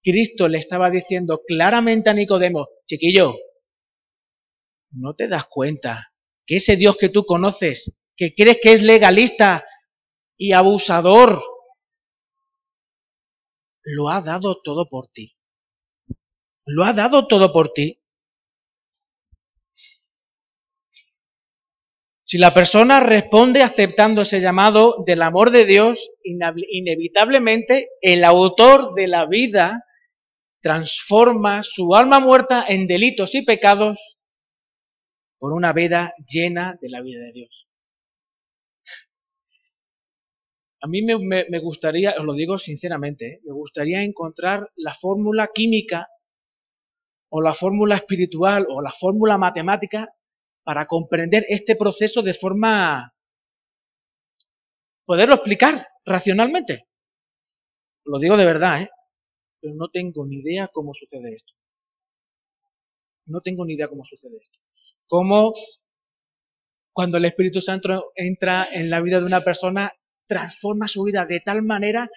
[0.03, 3.33] Cristo le estaba diciendo claramente a Nicodemo, chiquillo,
[4.91, 6.13] ¿no te das cuenta
[6.45, 9.65] que ese Dios que tú conoces, que crees que es legalista
[10.37, 11.41] y abusador,
[13.83, 15.31] lo ha dado todo por ti?
[16.65, 18.04] Lo ha dado todo por ti.
[22.35, 29.07] Si la persona responde aceptando ese llamado del amor de Dios, inevitablemente el autor de
[29.07, 29.85] la vida
[30.59, 34.17] transforma su alma muerta en delitos y pecados
[35.39, 37.69] por una vida llena de la vida de Dios.
[40.81, 43.39] A mí me, gustaría, os lo digo sinceramente, ¿eh?
[43.45, 46.09] me gustaría encontrar la fórmula química
[47.29, 50.13] o la fórmula espiritual o la fórmula matemática
[50.65, 53.13] para comprender este proceso de forma...
[55.05, 56.87] poderlo explicar racionalmente.
[58.03, 58.89] Lo digo de verdad, ¿eh?
[59.61, 61.53] Pero no tengo ni idea cómo sucede esto.
[63.27, 64.59] No tengo ni idea cómo sucede esto.
[65.07, 65.53] Cómo
[66.91, 69.93] cuando el Espíritu Santo entra en la vida de una persona,
[70.27, 72.09] transforma su vida de tal manera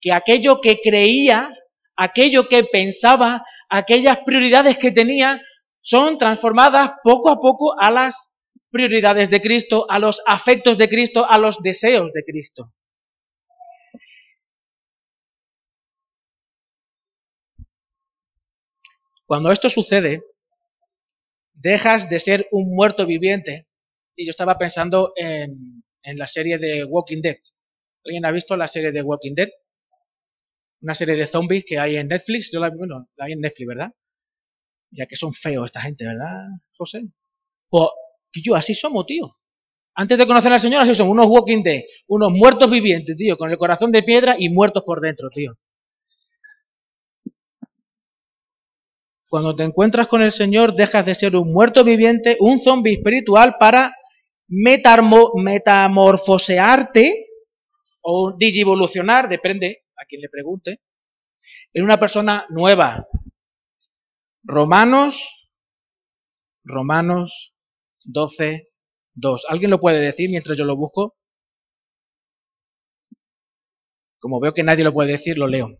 [0.00, 1.52] que aquello que creía,
[1.96, 5.40] aquello que pensaba, aquellas prioridades que tenía,
[5.86, 8.34] son transformadas poco a poco a las
[8.70, 12.74] prioridades de Cristo, a los afectos de Cristo, a los deseos de Cristo.
[19.26, 20.22] Cuando esto sucede,
[21.54, 23.68] dejas de ser un muerto viviente.
[24.16, 27.36] Y yo estaba pensando en, la serie de Walking Dead.
[28.04, 29.50] ¿Alguien ha visto la serie de Walking Dead?
[30.80, 32.50] Una serie de zombies que hay en Netflix.
[32.50, 33.92] Yo la, bueno, la hay en Netflix, ¿verdad?
[34.90, 36.46] Ya que son feos esta gente, ¿verdad,
[36.76, 37.02] José?
[37.68, 37.88] Pues
[38.34, 39.36] yo así somos, tío.
[39.94, 43.50] Antes de conocer al Señor, así somos, unos walking dead, unos muertos vivientes, tío, con
[43.50, 45.58] el corazón de piedra y muertos por dentro, tío.
[49.28, 53.56] Cuando te encuentras con el Señor, dejas de ser un muerto viviente, un zombie espiritual
[53.58, 53.92] para
[54.48, 57.26] metamorfosearte
[58.02, 60.80] o digivolucionar, depende a quien le pregunte,
[61.72, 63.08] en una persona nueva,
[64.48, 65.50] Romanos,
[66.62, 67.56] Romanos
[68.04, 68.68] 12,
[69.14, 69.46] 2.
[69.48, 71.16] ¿Alguien lo puede decir mientras yo lo busco?
[74.20, 75.76] Como veo que nadie lo puede decir, lo leo.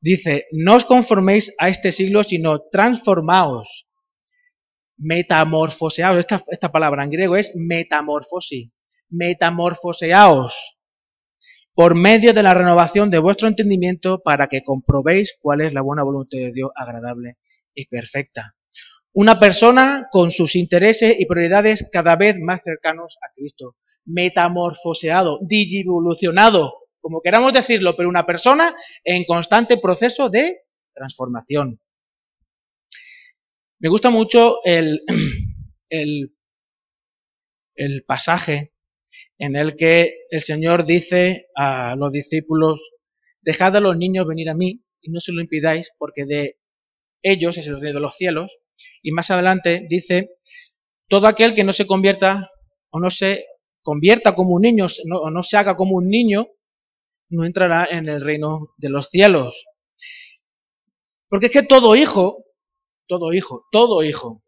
[0.00, 3.92] Dice, no os conforméis a este siglo, sino transformaos,
[4.96, 6.18] metamorfoseaos.
[6.18, 8.72] Esta, esta palabra en griego es metamorfosis.
[9.10, 10.79] Metamorfoseaos
[11.74, 16.02] por medio de la renovación de vuestro entendimiento para que comprobéis cuál es la buena
[16.02, 17.38] voluntad de Dios agradable
[17.74, 18.56] y perfecta.
[19.12, 26.74] Una persona con sus intereses y prioridades cada vez más cercanos a Cristo, metamorfoseado, digivolucionado,
[27.00, 30.60] como queramos decirlo, pero una persona en constante proceso de
[30.92, 31.80] transformación.
[33.80, 35.02] Me gusta mucho el,
[35.88, 36.36] el,
[37.74, 38.74] el pasaje
[39.40, 42.92] en el que el Señor dice a los discípulos,
[43.40, 46.58] dejad a los niños venir a mí y no se lo impidáis porque de
[47.22, 48.58] ellos es el reino de los cielos.
[49.02, 50.36] Y más adelante dice,
[51.08, 52.50] todo aquel que no se convierta
[52.90, 53.46] o no se
[53.82, 56.48] convierta como un niño o no se haga como un niño,
[57.30, 59.66] no entrará en el reino de los cielos.
[61.30, 62.44] Porque es que todo hijo,
[63.06, 64.42] todo hijo, todo hijo,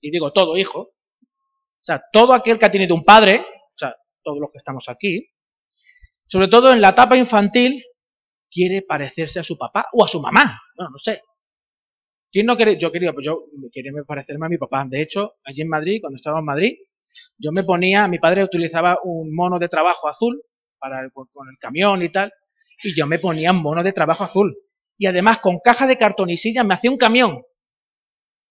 [0.00, 3.44] y digo todo hijo, o sea, todo aquel que ha tenido un padre,
[4.22, 5.28] todos los que estamos aquí,
[6.26, 7.84] sobre todo en la etapa infantil,
[8.50, 10.60] quiere parecerse a su papá o a su mamá.
[10.78, 11.22] No, no sé.
[12.30, 12.78] ¿Quién no quiere?
[12.78, 14.86] Yo quería, pues yo quería parecerme a mi papá.
[14.88, 16.74] De hecho, allí en Madrid, cuando estaba en Madrid,
[17.38, 20.42] yo me ponía, mi padre utilizaba un mono de trabajo azul
[20.78, 22.32] para con el camión y tal,
[22.82, 24.56] y yo me ponía un mono de trabajo azul.
[24.98, 27.42] Y además con caja de cartón y silla me hacía un camión.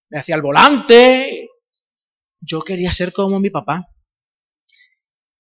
[0.10, 1.49] Me hacía el volante.
[2.39, 3.90] Yo quería ser como mi papá.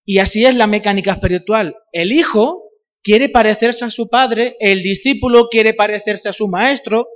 [0.05, 1.75] Y así es la mecánica espiritual.
[1.91, 2.63] El hijo
[3.03, 7.07] quiere parecerse a su padre, el discípulo quiere parecerse a su maestro.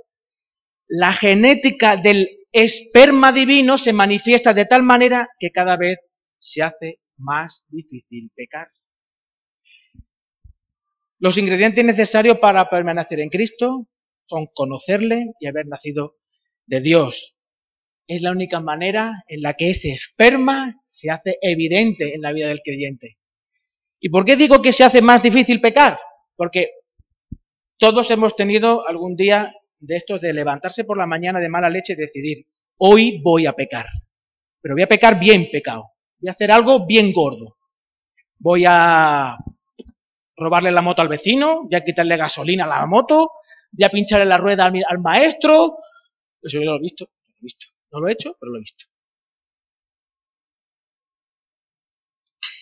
[0.88, 5.98] La genética del esperma divino se manifiesta de tal manera que cada vez
[6.38, 8.68] se hace más difícil pecar.
[11.18, 13.88] Los ingredientes necesarios para permanecer en Cristo
[14.26, 16.16] son conocerle y haber nacido
[16.66, 17.35] de Dios
[18.06, 22.48] es la única manera en la que ese esperma se hace evidente en la vida
[22.48, 23.18] del creyente.
[24.00, 25.98] ¿Y por qué digo que se hace más difícil pecar?
[26.36, 26.70] Porque
[27.78, 31.94] todos hemos tenido algún día de estos de levantarse por la mañana de mala leche
[31.94, 32.46] y decidir,
[32.78, 33.86] hoy voy a pecar,
[34.60, 37.56] pero voy a pecar bien pecado, voy a hacer algo bien gordo,
[38.38, 39.36] voy a
[40.36, 43.32] robarle la moto al vecino, voy a quitarle gasolina a la moto,
[43.72, 45.78] voy a pincharle la rueda al, maestro.
[46.42, 47.66] Eso yo lo visto, lo he visto.
[47.92, 48.86] No lo he hecho, pero lo he visto.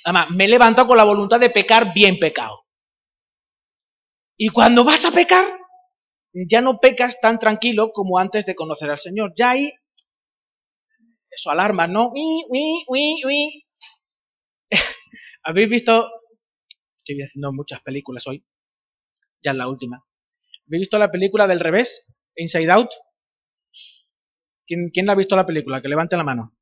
[0.05, 2.67] Además, me he levantado con la voluntad de pecar bien pecado.
[4.37, 5.59] Y cuando vas a pecar,
[6.33, 9.33] ya no pecas tan tranquilo como antes de conocer al Señor.
[9.37, 9.73] Ya hay
[11.31, 12.13] eso alarma, ¿no?
[15.43, 16.11] ¿Habéis visto?
[16.97, 18.45] Estoy haciendo muchas películas hoy.
[19.43, 20.05] Ya es la última.
[20.67, 22.07] ¿Habéis visto la película del revés?
[22.37, 22.91] Inside Out.
[24.67, 25.81] ¿Quién, ¿Quién la ha visto la película?
[25.81, 26.55] Que levante la mano.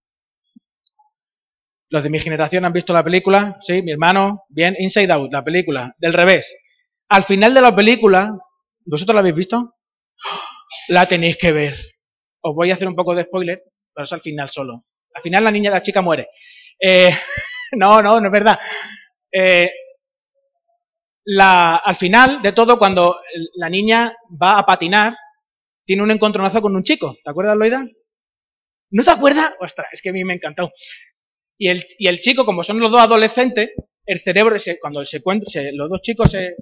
[1.88, 5.44] Los de mi generación han visto la película, sí, mi hermano, bien, Inside Out, la
[5.44, 6.56] película, del revés.
[7.10, 8.32] Al final de la película,
[8.86, 9.76] ¿vosotros la habéis visto?
[10.88, 11.76] La tenéis que ver.
[12.40, 13.62] Os voy a hacer un poco de spoiler,
[13.92, 14.86] pero es al final solo.
[15.14, 16.28] Al final la niña, la chica muere.
[16.80, 17.10] Eh,
[17.72, 18.58] no, no, no es verdad.
[19.30, 19.70] Eh,
[21.24, 23.20] la, al final de todo, cuando
[23.56, 24.12] la niña
[24.42, 25.14] va a patinar,
[25.84, 27.16] tiene un encontronazo con un chico.
[27.22, 27.86] ¿Te acuerdas, Loida?
[28.90, 29.52] ¿No te acuerdas?
[29.60, 30.70] Ostras, es que a mí me ha encantado.
[31.58, 33.70] Y el, y el chico, como son los dos adolescentes,
[34.06, 36.56] el cerebro, cuando se, se los dos chicos se,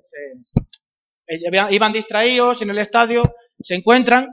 [1.71, 3.23] iban distraídos en el estadio,
[3.59, 4.29] se encuentran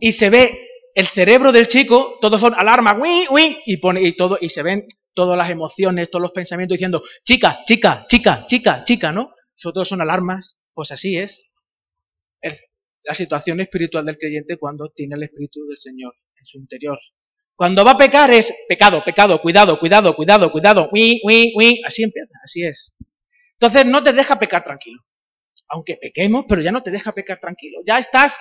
[0.00, 4.12] y se ve el cerebro del chico, todos son alarma, uy, uy, y pone y
[4.12, 8.84] todo y se ven todas las emociones, todos los pensamientos diciendo, chica, chica, chica, chica,
[8.84, 9.34] chica, ¿no?
[9.56, 11.44] Eso todos son alarmas, pues así es
[13.04, 16.98] la situación espiritual del creyente cuando tiene el espíritu del Señor en su interior.
[17.54, 22.02] Cuando va a pecar es pecado, pecado, cuidado, cuidado, cuidado, cuidado, uy, uy, uy, así
[22.02, 22.96] empieza, así es.
[23.52, 25.02] Entonces no te deja pecar tranquilo.
[25.68, 27.78] Aunque pequemos, pero ya no te deja pecar tranquilo.
[27.86, 28.36] Ya estás,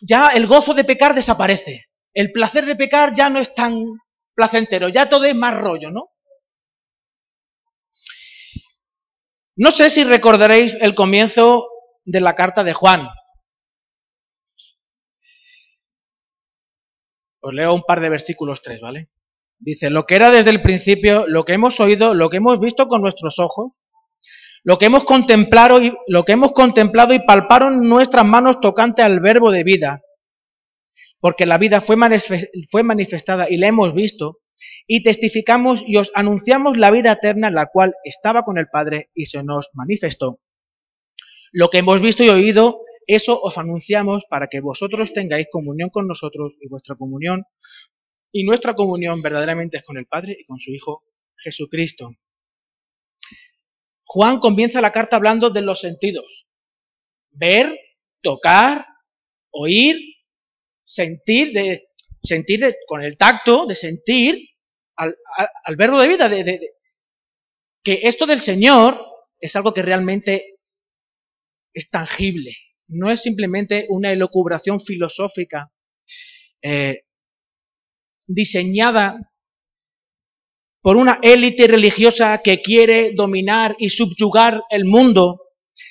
[0.00, 1.86] ya el gozo de pecar desaparece.
[2.12, 3.82] El placer de pecar ya no es tan
[4.34, 6.10] placentero, ya todo es más rollo, ¿no?
[9.56, 11.68] No sé si recordaréis el comienzo
[12.08, 13.06] de la carta de Juan.
[17.40, 19.10] Os leo un par de versículos tres, ¿vale?
[19.58, 22.88] Dice, lo que era desde el principio, lo que hemos oído, lo que hemos visto
[22.88, 23.86] con nuestros ojos,
[24.64, 29.20] lo que hemos contemplado y, lo que hemos contemplado y palparon nuestras manos tocante al
[29.20, 30.00] verbo de vida,
[31.20, 34.38] porque la vida fue, manifestada y la hemos visto,
[34.86, 39.26] y testificamos y os anunciamos la vida eterna, la cual estaba con el Padre y
[39.26, 40.40] se nos manifestó.
[41.52, 46.06] Lo que hemos visto y oído, eso os anunciamos para que vosotros tengáis comunión con
[46.06, 47.44] nosotros y vuestra comunión,
[48.32, 51.04] y nuestra comunión verdaderamente es con el Padre y con su Hijo
[51.36, 52.10] Jesucristo.
[54.04, 56.48] Juan comienza la carta hablando de los sentidos.
[57.30, 57.78] Ver,
[58.20, 58.84] tocar,
[59.50, 59.96] oír,
[60.82, 61.88] sentir, de,
[62.22, 64.48] sentir con el tacto, de sentir
[64.96, 65.14] al,
[65.76, 66.60] verbo de vida, de,
[67.82, 68.98] que esto del Señor
[69.38, 70.57] es algo que realmente
[71.72, 72.56] es tangible,
[72.88, 75.72] no es simplemente una elocubración filosófica
[76.62, 77.04] eh,
[78.26, 79.32] diseñada
[80.80, 85.42] por una élite religiosa que quiere dominar y subyugar el mundo,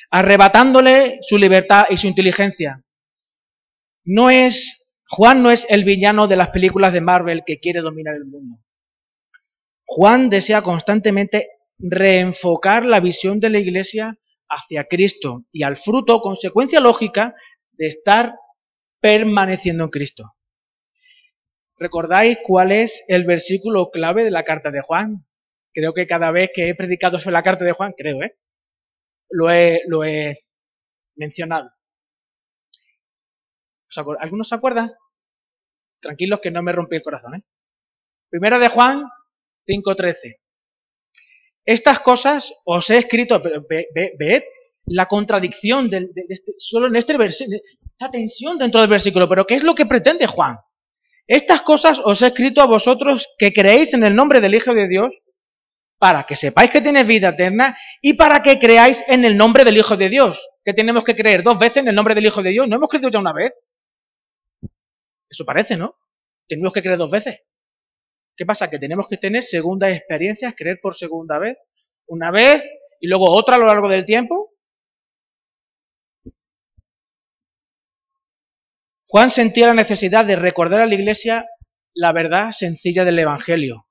[0.10, 2.84] arrebatándole su libertad y su inteligencia.
[4.04, 8.16] No es, Juan no es el villano de las películas de Marvel que quiere dominar
[8.16, 8.60] el mundo.
[9.86, 14.18] Juan desea constantemente reenfocar la visión de la iglesia
[14.50, 17.36] hacia Cristo y al fruto, consecuencia lógica,
[17.72, 18.34] de estar
[19.02, 20.36] permaneciendo en Cristo.
[21.78, 25.28] ¿Recordáis cuál es el versículo clave de la carta de Juan?
[25.74, 28.38] Creo que cada vez que he predicado sobre la carta de Juan, creo, ¿eh?
[29.30, 30.46] Lo he, lo he
[31.16, 31.70] mencionado.
[34.20, 34.92] ¿Algunos se acuerdan?
[36.00, 37.44] Tranquilos que no me rompí el corazón, ¿eh?
[38.30, 39.04] Primera de Juan
[39.68, 40.40] 5.13.
[41.68, 44.44] Estas cosas os he escrito, ved
[44.86, 47.60] la contradicción este, solo en este versículo,
[47.92, 50.56] esta tensión dentro del versículo, pero ¿qué es lo que pretende Juan?
[51.28, 54.88] Estas cosas os he escrito a vosotros que creéis en el nombre del Hijo de
[54.88, 55.14] Dios,
[56.00, 59.76] para que sepáis que tenéis vida eterna y para que creáis en el nombre del
[59.76, 60.48] Hijo de Dios.
[60.64, 62.68] Que tenemos que creer dos veces en el nombre del Hijo de Dios.
[62.70, 63.54] ¿No hemos creído ya una vez?
[65.30, 65.98] Eso parece, ¿no?
[66.48, 67.42] Tenemos que creer dos veces.
[68.38, 68.70] ¿Qué pasa?
[68.70, 71.58] Que tenemos que tener segundas experiencias, creer por segunda vez,
[72.06, 72.64] una vez
[73.02, 74.54] y luego otra a lo largo del tiempo.
[79.08, 81.48] Juan sentía la necesidad de recordar a la iglesia
[81.96, 83.88] la verdad sencilla del Evangelio.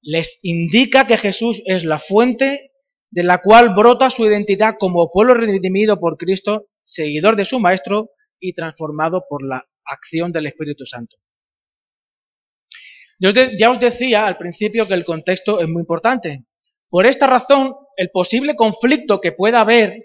[0.00, 2.70] Les indica que Jesús es la fuente
[3.10, 8.12] de la cual brota su identidad como pueblo redimido por Cristo, seguidor de su Maestro
[8.40, 11.16] y transformado por la acción del Espíritu Santo.
[13.18, 16.44] Yo ya os decía al principio que el contexto es muy importante.
[16.88, 20.04] Por esta razón, el posible conflicto que pueda haber,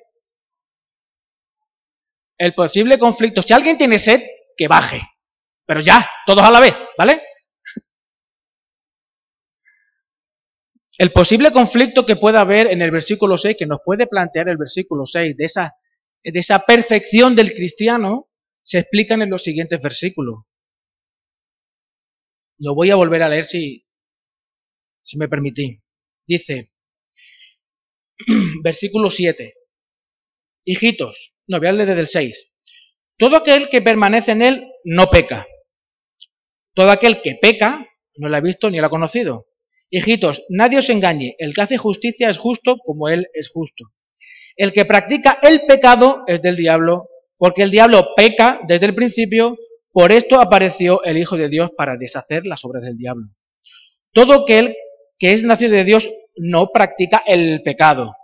[2.38, 4.22] el posible conflicto, si alguien tiene sed,
[4.58, 5.02] que baje,
[5.66, 7.22] pero ya, todos a la vez, ¿vale?
[10.98, 14.58] El posible conflicto que pueda haber en el versículo 6, que nos puede plantear el
[14.58, 15.74] versículo 6, de esa,
[16.24, 18.30] de esa perfección del cristiano,
[18.64, 20.46] se explican en los siguientes versículos.
[22.60, 23.86] Lo voy a volver a leer si,
[25.02, 25.82] si me permití.
[26.28, 26.72] Dice,
[28.64, 29.54] versículo 7.
[30.66, 32.54] Hijitos, no, voy a leer desde el 6.
[33.18, 35.48] Todo aquel que permanece en él no peca.
[36.74, 39.48] Todo aquel que peca no lo ha visto ni lo ha conocido.
[39.90, 43.86] Hijitos, nadie os engañe, el que hace justicia es justo como él es justo.
[44.56, 49.58] El que practica el pecado es del diablo, porque el diablo peca desde el principio,
[49.94, 53.28] por esto apareció el Hijo de Dios para deshacer las obras del diablo.
[54.12, 54.76] Todo aquel
[55.20, 58.16] que es nacido de Dios no practica el pecado,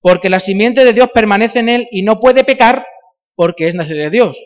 [0.00, 2.86] porque la simiente de Dios permanece en él y no puede pecar
[3.34, 4.38] porque es nacido de Dios.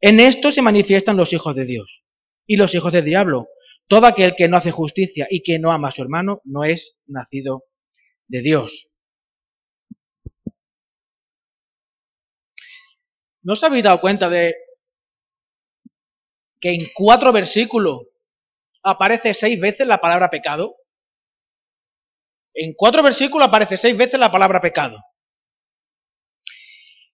[0.00, 2.04] En esto se manifiestan los hijos de Dios
[2.46, 3.48] y los hijos del diablo.
[3.88, 6.96] Todo aquel que no hace justicia y que no ama a su hermano no es
[7.06, 7.64] nacido
[8.28, 8.88] de Dios.
[13.42, 14.54] ¿No os habéis dado cuenta de
[16.60, 18.02] que en cuatro versículos
[18.82, 20.76] aparece seis veces la palabra pecado?
[22.54, 24.98] En cuatro versículos aparece seis veces la palabra pecado.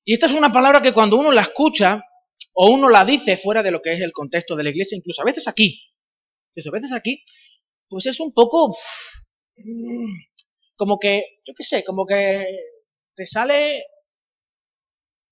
[0.05, 2.03] Y esta es una palabra que cuando uno la escucha
[2.55, 5.22] o uno la dice fuera de lo que es el contexto de la iglesia, incluso
[5.22, 5.82] a veces aquí,
[6.57, 7.22] a veces aquí,
[7.88, 8.68] pues es un poco
[9.57, 10.14] mm,
[10.76, 12.47] como que, yo qué sé, como que
[13.14, 13.82] te sale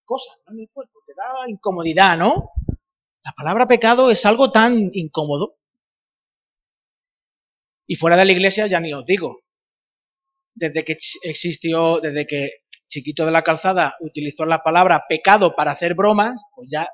[0.04, 2.50] cosas en el cuerpo, te da incomodidad, ¿no?
[3.24, 5.56] La palabra pecado es algo tan incómodo.
[7.86, 9.40] Y fuera de la iglesia ya ni os digo.
[10.54, 12.50] Desde que existió, desde que
[12.86, 16.88] Chiquito de la Calzada utilizó la palabra pecado para hacer bromas, pues ya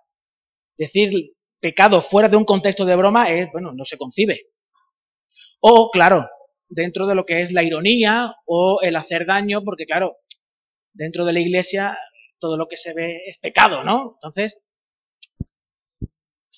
[0.79, 4.47] decir pecado fuera de un contexto de broma es, bueno, no se concibe.
[5.61, 6.27] O, claro,
[6.69, 10.17] dentro de lo que es la ironía o el hacer daño, porque claro,
[10.93, 11.99] dentro de la iglesia
[12.39, 14.13] todo lo que se ve es pecado, ¿no?
[14.15, 14.63] Entonces,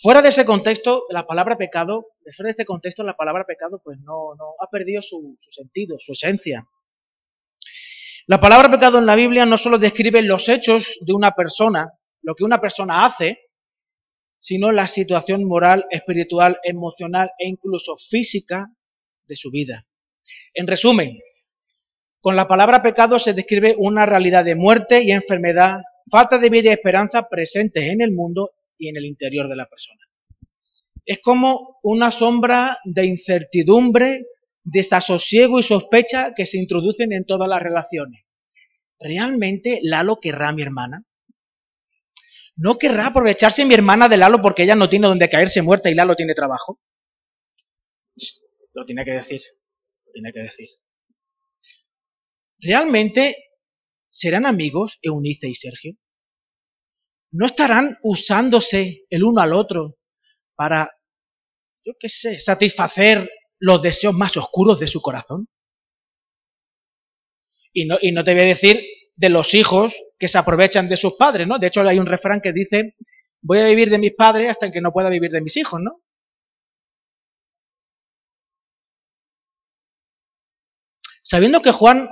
[0.03, 3.99] fuera de ese contexto, la palabra pecado, fuera de este contexto, la palabra pecado, pues
[4.01, 6.67] no, no ha perdido su, su sentido, su esencia.
[8.27, 11.93] La palabra pecado en la Biblia no solo describe los hechos de una persona,
[12.23, 13.39] lo que una persona hace,
[14.39, 18.67] sino la situación moral, espiritual, emocional e incluso física
[19.27, 19.87] de su vida.
[20.53, 21.19] En resumen,
[22.21, 25.81] con la palabra pecado se describe una realidad de muerte y enfermedad,
[26.11, 28.51] falta de vida y esperanza presentes en el mundo
[28.83, 30.01] y en el interior de la persona.
[31.07, 34.27] Es como una sombra de incertidumbre,
[34.65, 38.25] desasosiego y sospecha que se introducen en todas las relaciones.
[38.99, 41.05] ¿Realmente Lalo querrá a mi hermana?
[42.57, 45.95] ¿No querrá aprovecharse mi hermana de Lalo porque ella no tiene donde caerse muerta y
[45.95, 46.81] Lalo tiene trabajo?
[48.73, 49.43] Lo tiene que decir,
[50.07, 50.69] lo tiene que decir.
[52.59, 53.37] ¿Realmente
[54.11, 55.93] serán amigos Eunice y Sergio?
[57.33, 59.97] ¿No estarán usándose el uno al otro
[60.55, 60.91] para,
[61.83, 63.29] yo qué sé, satisfacer
[63.59, 65.49] los deseos más oscuros de su corazón?
[67.73, 68.85] Y no, y no te voy a decir
[69.17, 71.59] de los hijos que se aprovechan de sus padres, ¿no?
[71.59, 72.97] De hecho, hay un refrán que dice,
[73.41, 76.03] voy a vivir de mis padres hasta que no pueda vivir de mis hijos, ¿no?
[81.23, 82.11] Sabiendo que Juan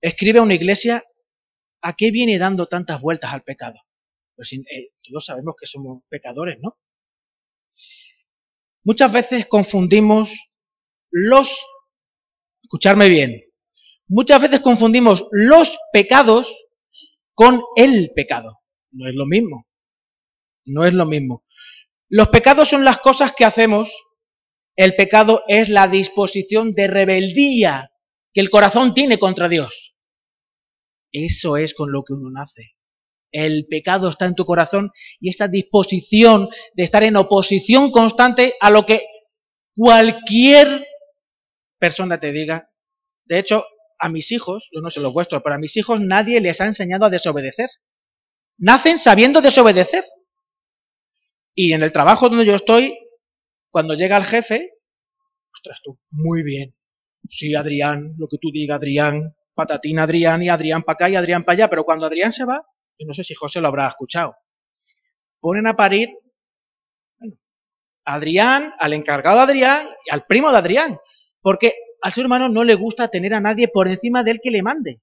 [0.00, 1.04] escribe a una iglesia,
[1.82, 3.78] ¿a qué viene dando tantas vueltas al pecado?
[4.40, 6.78] Pues eh, todos sabemos que somos pecadores, ¿no?
[8.84, 10.32] Muchas veces confundimos
[11.10, 11.62] los,
[12.62, 13.44] escucharme bien,
[14.08, 16.68] Muchas veces confundimos los pecados
[17.34, 18.60] con el pecado.
[18.92, 19.68] No es lo mismo.
[20.64, 21.44] No es lo mismo.
[22.08, 23.92] Los pecados son las cosas que hacemos.
[24.74, 27.92] El pecado es la disposición de rebeldía
[28.32, 29.94] que el corazón tiene contra Dios.
[31.12, 32.79] Eso es con lo que uno nace.
[33.32, 38.70] El pecado está en tu corazón y esa disposición de estar en oposición constante a
[38.70, 39.02] lo que
[39.74, 40.86] cualquier
[41.78, 42.70] persona te diga.
[43.24, 43.64] De hecho,
[43.98, 46.66] a mis hijos, yo no sé los vuestros, pero a mis hijos nadie les ha
[46.66, 47.70] enseñado a desobedecer.
[48.58, 50.04] Nacen sabiendo desobedecer.
[51.54, 52.98] Y en el trabajo donde yo estoy,
[53.70, 54.70] cuando llega el jefe,
[55.52, 56.74] ostras tú, muy bien.
[57.26, 61.44] Sí, Adrián, lo que tú digas, Adrián, patatín Adrián y Adrián para acá y Adrián
[61.44, 62.62] para allá, pero cuando Adrián se va,
[63.00, 64.36] yo no sé si José lo habrá escuchado,
[65.40, 66.10] ponen a parir
[68.04, 70.98] Adrián, al encargado de Adrián y al primo de Adrián,
[71.40, 74.62] porque al ser humano no le gusta tener a nadie por encima del que le
[74.62, 75.00] mande.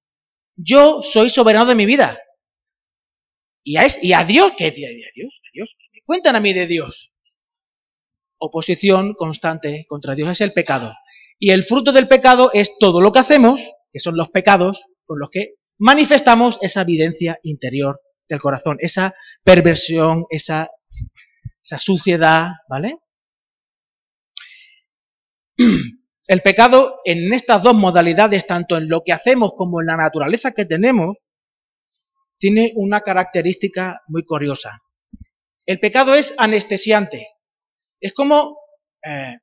[0.56, 2.20] Yo soy soberano de mi vida.
[3.64, 4.68] Y a, y a Dios, ¿qué?
[4.68, 5.42] ¿A Dios?
[5.44, 5.78] ¿A Dios?
[5.94, 7.14] ¿Me cuentan a mí de Dios?
[8.40, 10.94] Oposición constante contra Dios es el pecado.
[11.40, 15.20] Y el fruto del pecado es todo lo que hacemos, que son los pecados con
[15.20, 19.14] los que manifestamos esa evidencia interior del corazón, esa
[19.44, 20.70] perversión, esa,
[21.64, 22.98] esa suciedad, ¿vale?
[26.28, 30.52] El pecado en estas dos modalidades, tanto en lo que hacemos como en la naturaleza
[30.52, 31.26] que tenemos,
[32.38, 34.82] tiene una característica muy curiosa.
[35.66, 37.28] El pecado es anestesiante.
[38.00, 38.58] Es como...
[39.04, 39.38] Eh,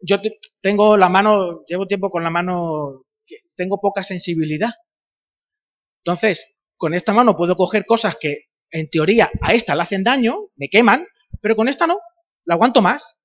[0.00, 0.20] yo
[0.62, 3.04] tengo la mano, llevo tiempo con la mano,
[3.56, 4.74] tengo poca sensibilidad.
[6.04, 10.50] Entonces, con esta mano puedo coger cosas que en teoría a esta le hacen daño,
[10.56, 11.06] me queman,
[11.40, 11.98] pero con esta no,
[12.44, 13.20] la aguanto más.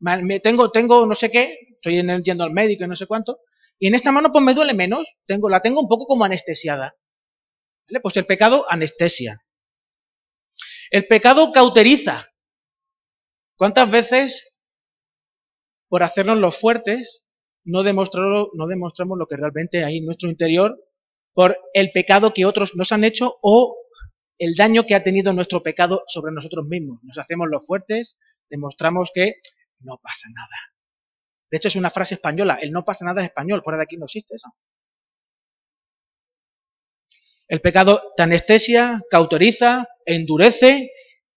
[0.00, 3.40] Me tengo, tengo no sé qué, estoy yendo al médico y no sé cuánto,
[3.78, 6.96] y en esta mano pues me duele menos, tengo, la tengo un poco como anestesiada.
[8.02, 9.40] Pues el pecado anestesia.
[10.90, 12.28] El pecado cauteriza.
[13.56, 14.60] ¿Cuántas veces,
[15.88, 17.23] por hacernos los fuertes,
[17.64, 20.78] no, demostramos lo que realmente hay en nuestro interior
[21.32, 23.76] por el pecado que otros nos han hecho o
[24.38, 27.00] el daño que ha tenido nuestro pecado sobre nosotros mismos.
[27.02, 29.34] Nos hacemos los fuertes, demostramos que
[29.80, 30.56] no pasa nada.
[31.50, 32.58] De hecho, es una frase española.
[32.60, 33.62] El no pasa nada es español.
[33.62, 34.54] Fuera de aquí no existe eso.
[37.46, 40.90] El pecado te anestesia, cauteriza, endurece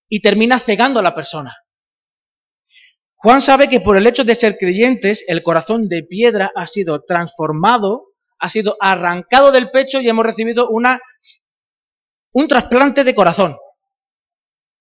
[0.10, 1.56] y termina cegando a la persona.
[3.18, 7.04] Juan sabe que por el hecho de ser creyentes, el corazón de piedra ha sido
[7.04, 8.08] transformado
[8.40, 11.00] ha sido arrancado del pecho y hemos recibido una,
[12.34, 13.56] un trasplante de corazón.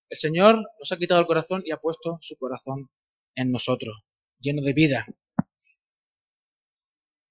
[0.08, 2.90] El Señor nos ha quitado el corazón y ha puesto su corazón
[3.34, 4.04] en nosotros,
[4.38, 5.06] lleno de vida.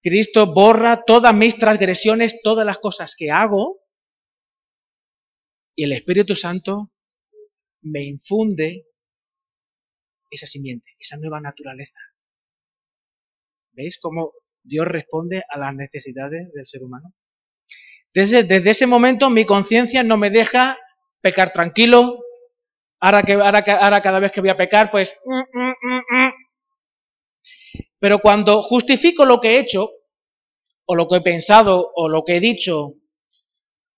[0.01, 3.79] Cristo borra todas mis transgresiones, todas las cosas que hago,
[5.75, 6.91] y el Espíritu Santo
[7.81, 8.85] me infunde
[10.29, 11.99] esa simiente, esa nueva naturaleza.
[13.71, 14.33] ¿Veis cómo
[14.65, 17.13] Dios responde a las necesidades del ser humano.
[18.13, 20.77] Desde, desde ese momento mi conciencia no me deja
[21.21, 22.19] pecar tranquilo.
[22.99, 25.15] Ahora, que, ahora, ahora cada vez que voy a pecar, pues...
[25.25, 26.31] Mm, mm, mm,
[27.99, 29.89] Pero cuando justifico lo que he hecho,
[30.85, 32.93] o lo que he pensado, o lo que he dicho,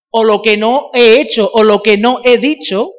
[0.09, 2.91] o lo que no he hecho, o lo que no he dicho,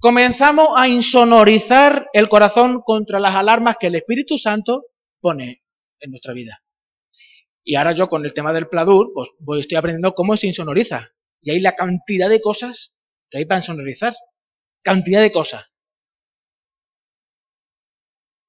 [0.00, 4.86] comenzamos a insonorizar el corazón contra las alarmas que el Espíritu Santo
[5.20, 5.62] pone
[6.00, 6.62] en nuestra vida.
[7.62, 11.10] Y ahora yo con el tema del pladur, pues voy, estoy aprendiendo cómo se insonoriza.
[11.42, 12.98] Y hay la cantidad de cosas
[13.28, 14.14] que hay para insonorizar.
[14.82, 15.72] Cantidad de cosas.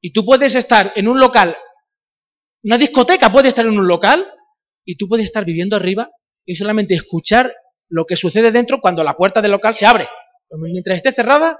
[0.01, 1.55] Y tú puedes estar en un local,
[2.63, 4.27] una discoteca puede estar en un local,
[4.83, 6.09] y tú puedes estar viviendo arriba
[6.45, 7.53] y solamente escuchar
[7.87, 10.07] lo que sucede dentro cuando la puerta del local se abre.
[10.57, 11.59] Mientras esté cerrada,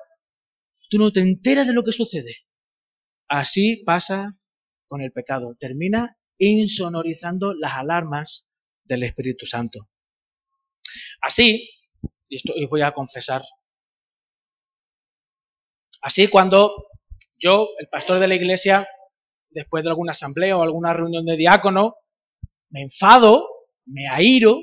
[0.90, 2.38] tú no te enteras de lo que sucede.
[3.28, 4.34] Así pasa
[4.88, 5.56] con el pecado.
[5.58, 8.50] Termina insonorizando las alarmas
[8.84, 9.90] del Espíritu Santo.
[11.22, 11.70] Así,
[12.28, 13.44] y esto os voy a confesar,
[16.02, 16.88] así cuando
[17.38, 18.88] yo, el pastor de la iglesia,
[19.50, 21.96] después de alguna asamblea o alguna reunión de diácono,
[22.70, 23.48] me enfado,
[23.86, 24.60] me airo,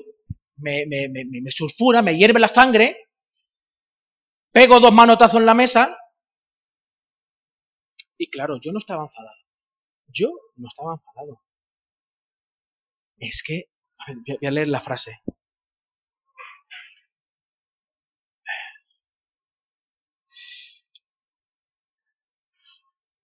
[0.56, 3.07] me, me, me, me sulfura, me hierve la sangre,
[4.52, 5.96] pego dos manotazos en la mesa,
[8.18, 9.36] y claro, yo no estaba enfadado.
[10.08, 11.40] Yo no estaba enfadado
[13.18, 13.64] es que,
[14.26, 15.20] voy a leer la frase.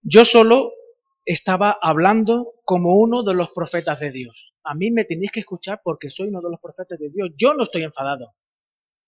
[0.06, 0.72] Yo solo
[1.24, 4.54] estaba hablando como uno de los profetas de Dios.
[4.62, 7.30] A mí me tenéis que escuchar porque soy uno de los profetas de Dios.
[7.38, 8.34] Yo no estoy enfadado.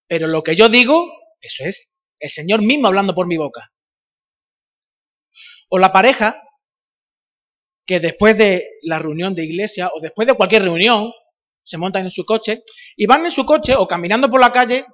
[0.06, 1.04] Pero lo que yo digo,
[1.40, 3.72] eso es el Señor mismo hablando por mi boca.
[5.68, 6.42] O la pareja
[7.84, 11.12] que después de la reunión de iglesia o después de cualquier reunión
[11.62, 12.62] se montan en su coche
[12.96, 14.86] y van en su coche o caminando por la calle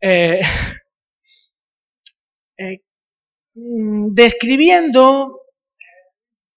[0.00, 0.40] eh,
[2.58, 2.82] eh,
[3.54, 5.40] mm, describiendo,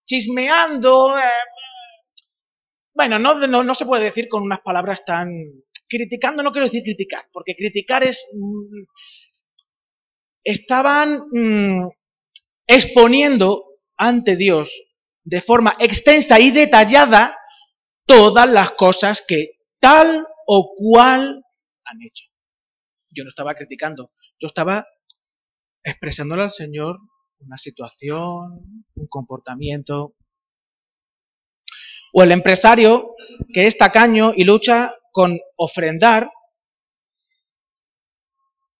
[0.06, 1.24] chismeando, eh,
[2.94, 5.30] bueno, no, no, se puede decir con unas palabras tan...
[5.88, 8.24] Criticando no quiero decir criticar, porque criticar es...
[10.44, 11.90] Estaban mm,
[12.68, 13.66] exponiendo
[13.98, 14.84] ante Dios
[15.24, 17.38] de forma extensa y detallada
[18.06, 21.44] todas las cosas que tal o cual
[21.86, 22.26] han hecho.
[23.10, 24.86] Yo no estaba criticando, yo estaba
[25.84, 27.00] expresándole al Señor
[27.40, 30.16] una situación, un comportamiento.
[32.14, 33.16] O el empresario
[33.54, 36.30] que es tacaño y lucha con ofrendar,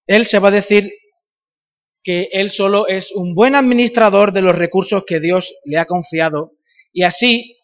[0.08, 0.92] él se va a decir
[2.04, 6.54] que él solo es un buen administrador de los recursos que Dios le ha confiado
[6.94, 7.60] y así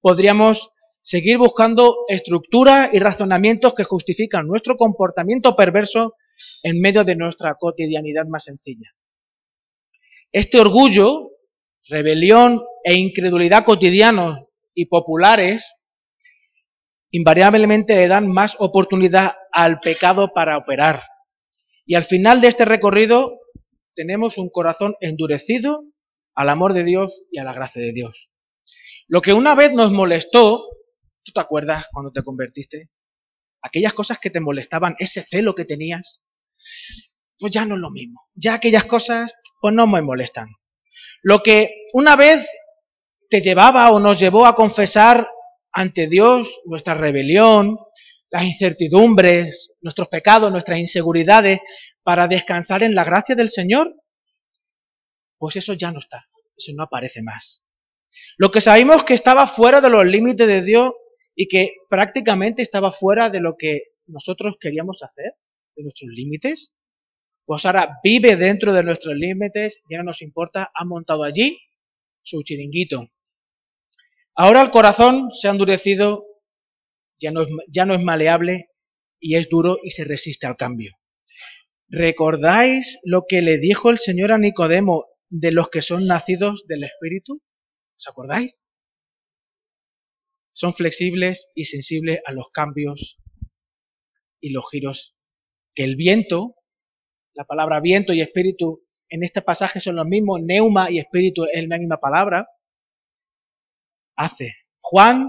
[0.00, 6.14] podríamos seguir buscando estructuras y razonamientos que justifican nuestro comportamiento perverso
[6.62, 8.90] en medio de nuestra cotidianidad más sencilla.
[10.32, 11.30] Este orgullo,
[11.88, 14.40] rebelión e incredulidad cotidianos
[14.74, 15.66] y populares
[17.10, 21.02] invariablemente le dan más oportunidad al pecado para operar.
[21.84, 23.39] Y al final de este recorrido
[24.00, 25.84] tenemos un corazón endurecido
[26.34, 28.30] al amor de Dios y a la gracia de Dios.
[29.08, 30.70] Lo que una vez nos molestó,
[31.22, 32.88] ¿tú te acuerdas cuando te convertiste?
[33.60, 36.24] Aquellas cosas que te molestaban, ese celo que tenías,
[37.38, 38.22] pues ya no es lo mismo.
[38.34, 40.48] Ya aquellas cosas, pues no me molestan.
[41.20, 42.48] Lo que una vez
[43.28, 45.28] te llevaba o nos llevó a confesar
[45.72, 47.76] ante Dios nuestra rebelión,
[48.30, 51.60] las incertidumbres, nuestros pecados, nuestras inseguridades,
[52.10, 53.94] para descansar en la gracia del Señor,
[55.38, 57.64] pues eso ya no está, eso no aparece más.
[58.36, 60.92] Lo que sabemos que estaba fuera de los límites de Dios
[61.36, 65.34] y que prácticamente estaba fuera de lo que nosotros queríamos hacer,
[65.76, 66.74] de nuestros límites,
[67.44, 71.60] pues ahora vive dentro de nuestros límites, ya no nos importa, ha montado allí
[72.22, 73.08] su chiringuito.
[74.34, 76.26] Ahora el corazón se ha endurecido,
[77.20, 78.68] ya no, es, ya no es maleable
[79.20, 80.99] y es duro y se resiste al cambio.
[81.90, 86.84] ¿Recordáis lo que le dijo el Señor a Nicodemo de los que son nacidos del
[86.84, 87.42] Espíritu?
[87.96, 88.62] ¿Os acordáis?
[90.52, 93.18] Son flexibles y sensibles a los cambios
[94.40, 95.20] y los giros
[95.74, 96.54] que el viento,
[97.34, 101.66] la palabra viento y espíritu en este pasaje son los mismos, neuma y espíritu es
[101.66, 102.46] la misma palabra,
[104.16, 104.54] hace.
[104.78, 105.28] Juan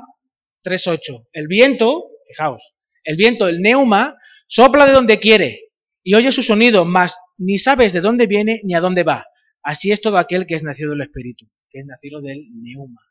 [0.64, 1.30] 3.8.
[1.34, 4.16] El viento, fijaos, el viento, el neuma,
[4.48, 5.71] sopla de donde quiere
[6.04, 9.26] y oye su sonido, mas ni sabes de dónde viene ni a dónde va.
[9.64, 13.02] Así es todo aquel que es nacido del Espíritu, que es nacido del neuma.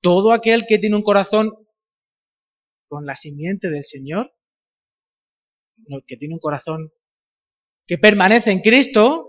[0.00, 1.50] Todo aquel que tiene un corazón
[2.86, 4.30] con la simiente del Señor,
[6.06, 6.92] que tiene un corazón
[7.86, 9.28] que permanece en Cristo,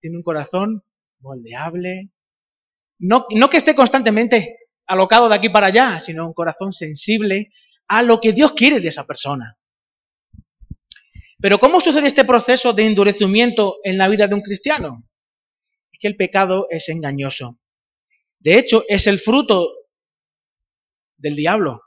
[0.00, 0.84] tiene un corazón
[1.20, 2.10] moldeable,
[2.98, 7.50] no, no que esté constantemente alocado de aquí para allá, sino un corazón sensible
[7.86, 9.57] a lo que Dios quiere de esa persona.
[11.40, 15.04] Pero ¿cómo sucede este proceso de endurecimiento en la vida de un cristiano?
[15.92, 17.60] Es que el pecado es engañoso.
[18.40, 19.72] De hecho, es el fruto
[21.16, 21.82] del diablo.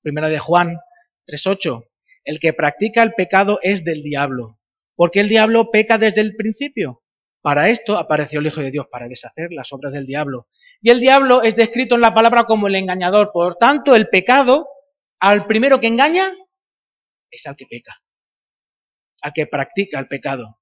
[0.00, 0.78] Primera de Juan
[1.26, 1.86] 3.8.
[2.24, 4.58] El que practica el pecado es del diablo.
[4.94, 7.02] Porque el diablo peca desde el principio.
[7.42, 10.48] Para esto apareció el Hijo de Dios, para deshacer las obras del diablo.
[10.80, 13.32] Y el diablo es descrito en la palabra como el engañador.
[13.34, 14.66] Por tanto, el pecado,
[15.20, 16.32] al primero que engaña,
[17.30, 17.94] es al que peca
[19.22, 20.58] al que practica el pecado.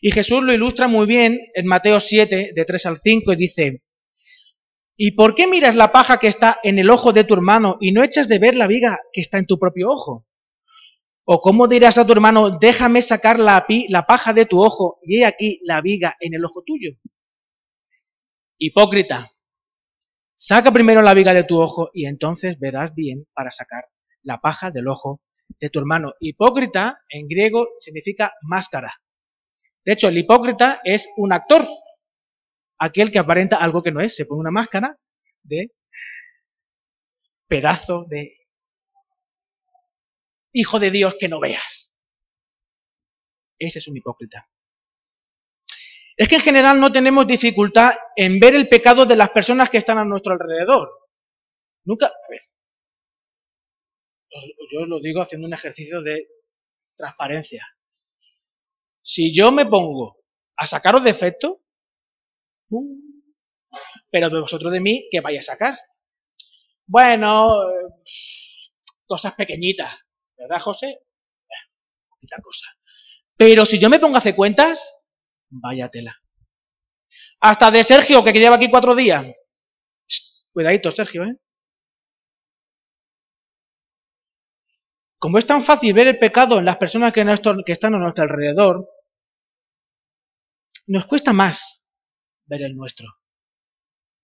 [0.00, 3.82] Y Jesús lo ilustra muy bien en Mateo 7, de 3 al 5, y dice,
[4.96, 7.92] ¿Y por qué miras la paja que está en el ojo de tu hermano y
[7.92, 10.26] no echas de ver la viga que está en tu propio ojo?
[11.24, 15.18] ¿O cómo dirás a tu hermano, déjame sacar la, la paja de tu ojo y
[15.18, 16.92] he aquí la viga en el ojo tuyo?
[18.58, 19.32] Hipócrita,
[20.32, 23.84] saca primero la viga de tu ojo y entonces verás bien para sacar
[24.22, 25.20] la paja del ojo
[25.60, 26.14] de tu hermano.
[26.20, 28.92] Hipócrita en griego significa máscara.
[29.84, 31.66] De hecho, el hipócrita es un actor,
[32.78, 34.96] aquel que aparenta algo que no es, se pone una máscara
[35.42, 35.72] de
[37.48, 38.36] pedazo de
[40.52, 41.94] hijo de Dios que no veas.
[43.58, 44.48] Ese es un hipócrita.
[46.16, 49.76] Es que en general no tenemos dificultad en ver el pecado de las personas que
[49.76, 50.90] están a nuestro alrededor.
[51.84, 52.40] Nunca, a ver,
[54.70, 56.28] yo os lo digo haciendo un ejercicio de
[56.96, 57.64] transparencia.
[59.02, 60.18] Si yo me pongo
[60.56, 61.58] a sacaros defectos,
[64.10, 65.78] pero de vosotros de mí, ¿qué vais a sacar?
[66.86, 67.48] Bueno,
[69.06, 69.92] cosas pequeñitas,
[70.36, 71.00] ¿verdad, José?
[72.08, 72.66] Poquita cosa.
[73.36, 75.04] Pero si yo me pongo a hacer cuentas,
[75.50, 76.16] vaya tela.
[77.40, 79.24] Hasta de Sergio, que lleva aquí cuatro días.
[80.52, 81.36] Cuidadito, Sergio, ¿eh?
[85.18, 87.22] Como es tan fácil ver el pecado en las personas que,
[87.72, 88.88] están a nuestro alrededor,
[90.86, 91.94] nos cuesta más
[92.46, 93.06] ver el nuestro.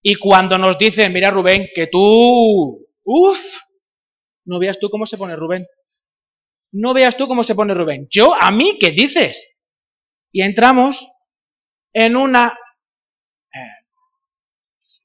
[0.02, 3.58] Y cuando nos dicen, mira Rubén, que tú, uff,
[4.44, 5.66] no veas tú cómo se pone Rubén.
[6.72, 8.06] No veas tú cómo se pone Rubén.
[8.10, 9.56] Yo, a mí, ¿qué dices?
[10.32, 11.06] Y entramos
[11.92, 12.48] en una
[13.54, 13.82] eh,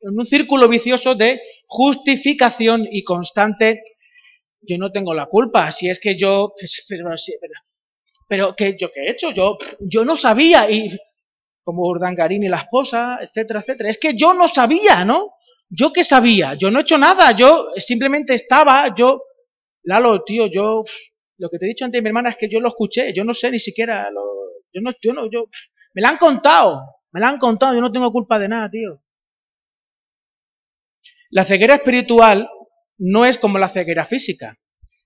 [0.02, 3.84] en un círculo vicioso de justificación y constante.
[4.62, 7.10] Yo no tengo la culpa, si es que yo, pues, pero,
[8.28, 10.98] pero, ¿qué, yo qué he hecho, yo, yo no sabía y
[11.64, 13.90] como Urdangarín y la esposa, etcétera, etcétera.
[13.90, 15.34] Es que yo no sabía, ¿no?
[15.70, 19.22] Yo qué sabía, yo no he hecho nada, yo simplemente estaba, yo,
[19.84, 20.82] Lalo, tío, yo,
[21.38, 23.34] lo que te he dicho antes, mi hermana, es que yo lo escuché, yo no
[23.34, 24.22] sé ni siquiera, lo,
[24.74, 25.48] yo no, yo no, yo,
[25.94, 26.82] me la han contado,
[27.12, 29.02] me la han contado, yo no tengo culpa de nada, tío.
[31.30, 32.50] La ceguera espiritual
[32.98, 34.58] no es como la ceguera física.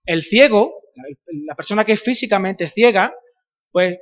[0.05, 0.73] El ciego,
[1.45, 3.13] la persona que es físicamente ciega,
[3.71, 3.99] pues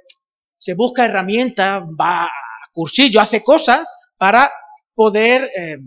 [0.58, 2.30] se busca herramientas, va a
[2.74, 3.88] cursillo, hace cosas
[4.18, 4.52] para
[4.94, 5.78] poder eh,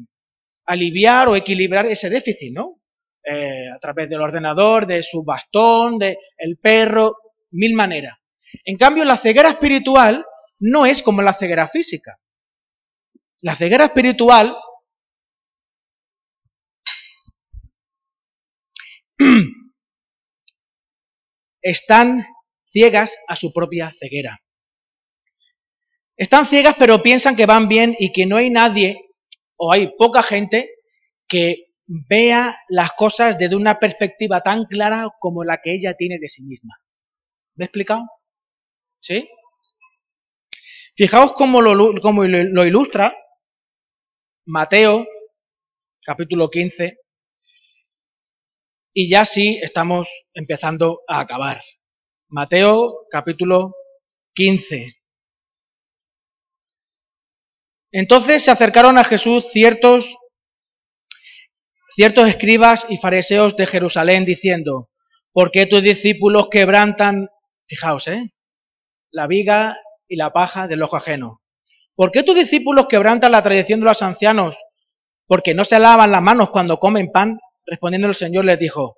[0.66, 2.80] aliviar o equilibrar ese déficit, ¿no?
[3.24, 7.16] Eh, a través del ordenador, de su bastón, de el perro,
[7.53, 8.16] mil maneras.
[8.64, 10.24] En cambio, la ceguera espiritual
[10.59, 12.18] no es como la ceguera física.
[13.42, 14.57] La ceguera espiritual
[21.62, 22.27] están
[22.64, 24.39] ciegas a su propia ceguera.
[26.16, 28.97] Están ciegas pero piensan que van bien y que no hay nadie
[29.57, 30.70] o hay poca gente
[31.29, 36.29] que vea las cosas desde una perspectiva tan clara como la que ella tiene de
[36.29, 36.75] sí misma.
[37.55, 38.03] ¿Me he explicado?
[38.99, 39.29] ¿Sí?
[40.95, 43.14] Fijaos cómo lo, lo ilustra
[44.45, 45.07] Mateo,
[46.05, 46.99] capítulo 15,
[48.95, 51.62] y ya sí estamos empezando a acabar.
[52.28, 53.72] Mateo, capítulo
[54.34, 54.95] 15.
[57.93, 60.16] Entonces se acercaron a Jesús ciertos,
[61.95, 64.88] ciertos escribas y fariseos de Jerusalén diciendo,
[65.32, 67.28] ¿por qué tus discípulos quebrantan,
[67.66, 68.32] fijaos, eh,
[69.11, 69.76] la viga
[70.09, 71.43] y la paja del ojo ajeno?
[71.95, 74.57] ¿Por qué tus discípulos quebrantan la tradición de los ancianos?
[75.26, 77.38] Porque no se lavan las manos cuando comen pan.
[77.66, 78.96] Respondiendo el Señor les dijo,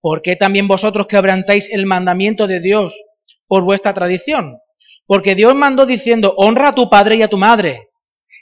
[0.00, 2.94] ¿por qué también vosotros quebrantáis el mandamiento de Dios
[3.46, 4.58] por vuestra tradición?
[5.06, 7.90] Porque Dios mandó diciendo, honra a tu padre y a tu madre,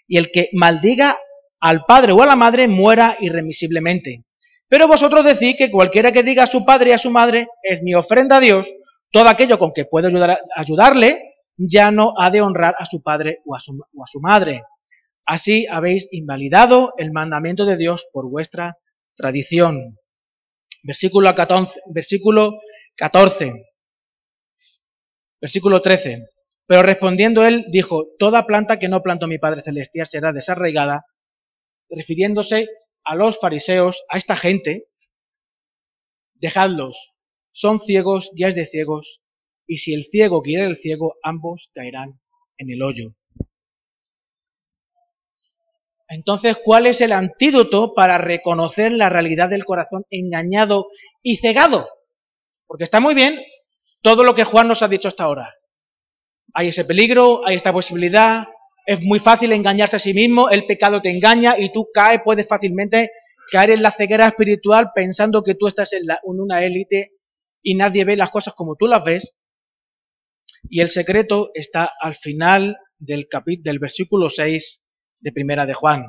[0.07, 1.19] y el que maldiga
[1.61, 4.25] al padre o a la madre muera irremisiblemente.
[4.69, 7.83] Pero vosotros decís que cualquiera que diga a su padre y a su madre es
[7.83, 8.75] mi ofrenda a Dios,
[9.11, 13.55] todo aquello con que ayudar, ayudarle, ya no ha de honrar a su padre o
[13.55, 14.63] a su, o a su madre.
[15.25, 18.77] Así habéis invalidado el mandamiento de Dios por vuestra
[19.17, 19.99] tradición.
[20.83, 22.61] Versículo 14, versículo
[22.97, 23.53] 14.
[25.41, 26.29] Versículo 13.
[26.67, 31.05] Pero respondiendo él, dijo, toda planta que no plantó mi Padre Celestial será desarraigada,
[31.91, 32.69] refiriéndose
[33.05, 34.87] a los fariseos, a esta gente,
[36.35, 37.15] dejadlos,
[37.51, 39.25] son ciegos, guías de ciegos,
[39.67, 42.21] y si el ciego quiere el ciego, ambos caerán
[42.59, 43.15] en el hoyo.
[46.09, 50.89] Entonces, ¿cuál es el antídoto para reconocer la realidad del corazón engañado
[51.23, 51.89] y cegado?
[52.67, 53.41] Porque está muy bien
[54.03, 55.55] todo lo que Juan nos ha dicho hasta ahora
[56.55, 58.47] hay ese peligro, hay esta posibilidad,
[58.87, 62.47] es muy fácil engañarse a sí mismo, el pecado te engaña y tú caes, puedes
[62.47, 63.11] fácilmente
[63.51, 67.13] caer en la ceguera espiritual pensando que tú estás en, una élite
[67.61, 69.37] y nadie ve las cosas como tú las ves.
[70.71, 74.84] Y el secreto está al final del, capítulo, del versículo 6
[75.25, 76.07] de Primera de Juan.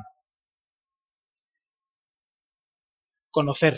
[3.30, 3.74] Conocer.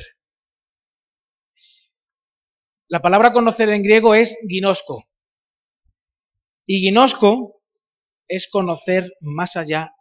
[2.89, 5.05] La palabra conocer en griego es ginosco,
[6.66, 7.62] y ginosco
[8.26, 9.95] es conocer más allá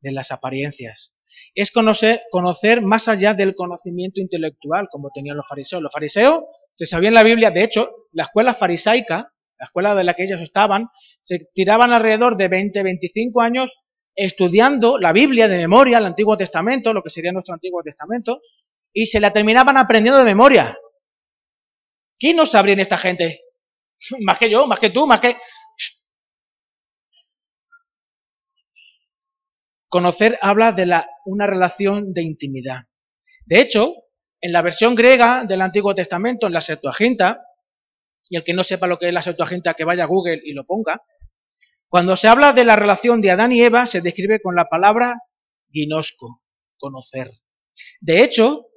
[0.00, 1.16] de las apariencias.
[1.54, 5.82] Es conocer, conocer más allá del conocimiento intelectual, como tenían los fariseos.
[5.82, 10.14] Los fariseos se sabían la Biblia, de hecho, la escuela farisaica, la escuela de la
[10.14, 10.88] que ellos estaban,
[11.22, 13.70] se tiraban alrededor de 20, 25 años
[14.14, 18.40] estudiando la Biblia de memoria, el Antiguo Testamento, lo que sería nuestro Antiguo Testamento,
[18.92, 20.78] y se la terminaban aprendiendo de memoria.
[22.18, 23.40] ¿Quién no sabría en esta gente?
[24.20, 25.36] Más que yo, más que tú, más que...
[29.88, 32.84] Conocer habla de la, una relación de intimidad.
[33.44, 33.92] De hecho,
[34.40, 37.44] en la versión griega del Antiguo Testamento, en la Septuaginta,
[38.28, 40.52] y el que no sepa lo que es la Septuaginta, que vaya a Google y
[40.52, 41.02] lo ponga,
[41.90, 45.16] cuando se habla de la relación de Adán y Eva, se describe con la palabra
[45.72, 46.40] ginosco,
[46.78, 47.28] conocer.
[48.00, 48.68] De hecho,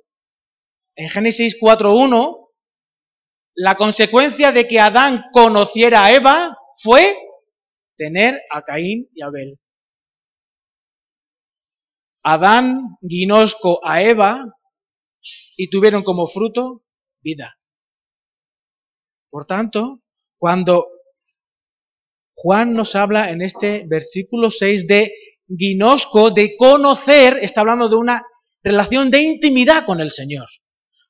[0.95, 2.49] en Génesis 4.1,
[3.53, 7.15] la consecuencia de que Adán conociera a Eva fue
[7.95, 9.59] tener a Caín y Abel.
[12.23, 14.57] Adán guinosco a Eva
[15.55, 16.83] y tuvieron como fruto
[17.21, 17.59] vida.
[19.29, 20.01] Por tanto,
[20.39, 20.92] cuando
[22.33, 25.13] Juan nos habla en este versículo 6 de
[25.47, 28.23] guinosco, de conocer, está hablando de una
[28.63, 30.47] relación de intimidad con el Señor.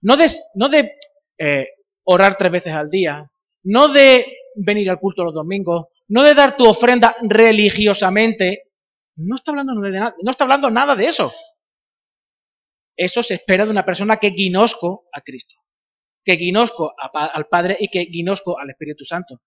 [0.01, 0.93] No de, no de
[1.37, 1.67] eh,
[2.03, 3.31] orar tres veces al día,
[3.63, 8.71] no de venir al culto los domingos, no de dar tu ofrenda religiosamente.
[9.15, 11.31] No está hablando, de nada, no está hablando nada de eso.
[12.95, 15.55] Eso se espera de una persona que guinosco a Cristo,
[16.23, 19.41] que guinosco al Padre y que guinosco al Espíritu Santo.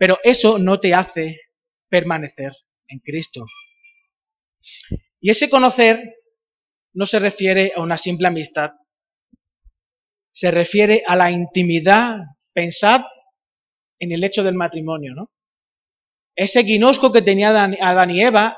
[0.00, 1.42] Pero eso no te hace
[1.90, 2.52] permanecer
[2.88, 3.44] en Cristo.
[5.20, 6.00] Y ese conocer
[6.94, 8.70] no se refiere a una simple amistad,
[10.32, 12.20] se refiere a la intimidad.
[12.54, 13.02] Pensad
[13.98, 15.30] en el hecho del matrimonio, ¿no?
[16.34, 18.56] Ese guinosco que tenía Adán y Eva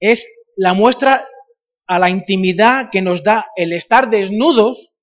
[0.00, 1.24] es la muestra
[1.86, 4.96] a la intimidad que nos da el estar desnudos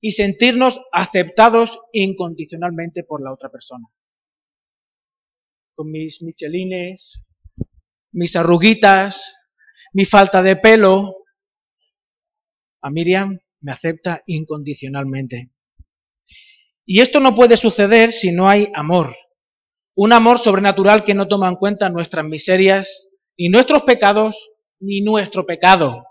[0.00, 3.86] y sentirnos aceptados incondicionalmente por la otra persona.
[5.76, 7.22] Con mis michelines,
[8.12, 9.50] mis arruguitas,
[9.92, 11.16] mi falta de pelo,
[12.80, 15.52] a Miriam me acepta incondicionalmente.
[16.86, 19.14] Y esto no puede suceder si no hay amor.
[19.94, 25.44] Un amor sobrenatural que no toma en cuenta nuestras miserias, ni nuestros pecados, ni nuestro
[25.44, 26.06] pecado.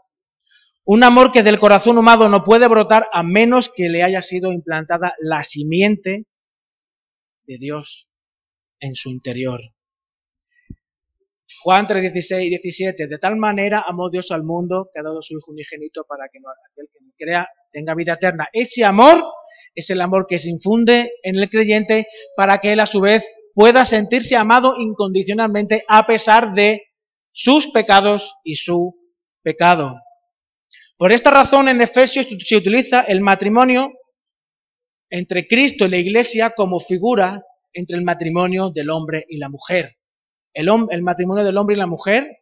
[0.84, 4.52] Un amor que del corazón humano no puede brotar a menos que le haya sido
[4.52, 6.28] implantada la simiente
[7.48, 8.12] de Dios
[8.86, 9.62] en su interior.
[11.64, 13.08] Juan 3, 16 y 17.
[13.08, 16.38] De tal manera amó Dios al mundo que ha dado su Hijo unigénito para que
[16.38, 18.48] aquel que no crea tenga vida eterna.
[18.54, 19.24] Ese amor
[19.74, 23.36] es el amor que se infunde en el creyente para que él a su vez
[23.54, 26.84] pueda sentirse amado incondicionalmente a pesar de
[27.32, 28.96] sus pecados y su
[29.42, 29.96] pecado.
[30.98, 33.92] Por esta razón en Efesios se utiliza el matrimonio
[35.10, 37.44] entre Cristo y la Iglesia como figura
[37.76, 39.98] entre el matrimonio del hombre y la mujer.
[40.54, 42.40] El, el, matrimonio del hombre y la mujer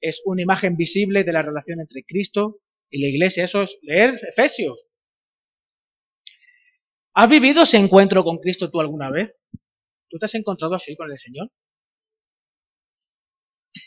[0.00, 2.58] es una imagen visible de la relación entre Cristo
[2.90, 3.44] y la Iglesia.
[3.44, 4.88] Eso es leer Efesios.
[7.14, 9.42] ¿Has vivido ese encuentro con Cristo tú alguna vez?
[10.08, 11.50] ¿Tú te has encontrado así con el Señor?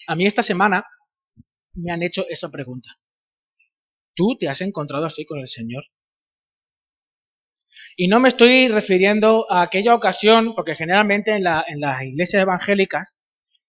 [0.08, 0.86] A mí esta semana
[1.74, 2.90] me han hecho esa pregunta.
[4.16, 5.84] ¿Tú te has encontrado así con el Señor?
[7.96, 13.18] Y no me estoy refiriendo a aquella ocasión, porque generalmente en, en las iglesias evangélicas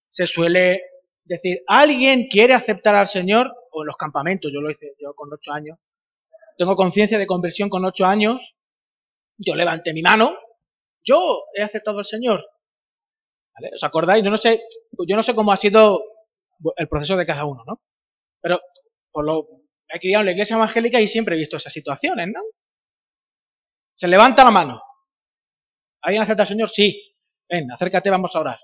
[0.08, 0.82] se suele
[1.24, 3.52] decir, ¿alguien quiere aceptar al Señor?
[3.70, 5.78] O en los campamentos, yo lo hice yo con ocho años.
[6.58, 8.56] Tengo conciencia de conversión con ocho años
[9.38, 10.36] yo levanté mi mano,
[11.04, 12.44] yo he aceptado al Señor.
[13.72, 14.24] ¿Os acordáis?
[14.24, 14.64] Yo no sé,
[15.06, 16.02] yo no sé cómo ha sido
[16.76, 17.80] el proceso de cada uno, ¿no?
[18.40, 18.60] Pero
[19.10, 19.46] por lo
[19.88, 22.40] he criado en la iglesia evangélica y siempre he visto esas situaciones, ¿no?
[23.96, 24.80] Se levanta la mano.
[26.02, 26.68] ¿Alguien acepta al Señor?
[26.68, 27.14] Sí.
[27.48, 28.58] Ven, acércate, vamos a orar.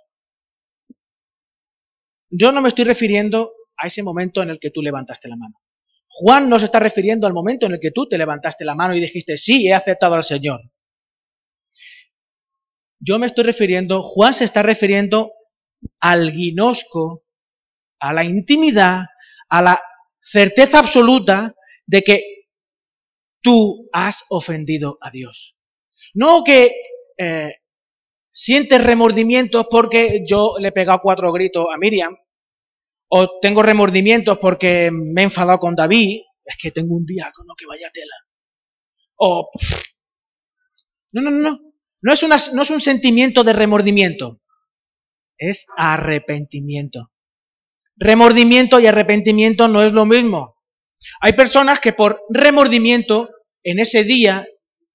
[2.31, 5.61] Yo no me estoy refiriendo a ese momento en el que tú levantaste la mano.
[6.09, 8.95] Juan no se está refiriendo al momento en el que tú te levantaste la mano
[8.95, 10.61] y dijiste, sí, he aceptado al Señor.
[13.01, 15.33] Yo me estoy refiriendo, Juan se está refiriendo
[16.01, 17.25] al guinosco,
[17.99, 19.07] a la intimidad,
[19.49, 19.83] a la
[20.21, 21.55] certeza absoluta
[21.87, 22.42] de que
[23.43, 25.59] tú has ofendido a Dios.
[26.15, 26.73] No que
[27.19, 27.57] eh,
[28.31, 32.17] sientes remordimientos porque yo le he pegado cuatro gritos a Miriam,
[33.09, 37.67] o tengo remordimientos porque me he enfadado con David, es que tengo un diácono que
[37.67, 38.15] vaya tela.
[39.17, 39.51] O...
[41.13, 41.61] No, no, no,
[42.03, 42.13] no.
[42.13, 44.41] es, no es un sentimiento de remordimiento,
[45.37, 47.13] es arrepentimiento.
[47.97, 50.57] Remordimiento y arrepentimiento no es lo mismo.
[51.21, 53.29] Hay personas que por remordimiento,
[53.63, 54.47] en ese día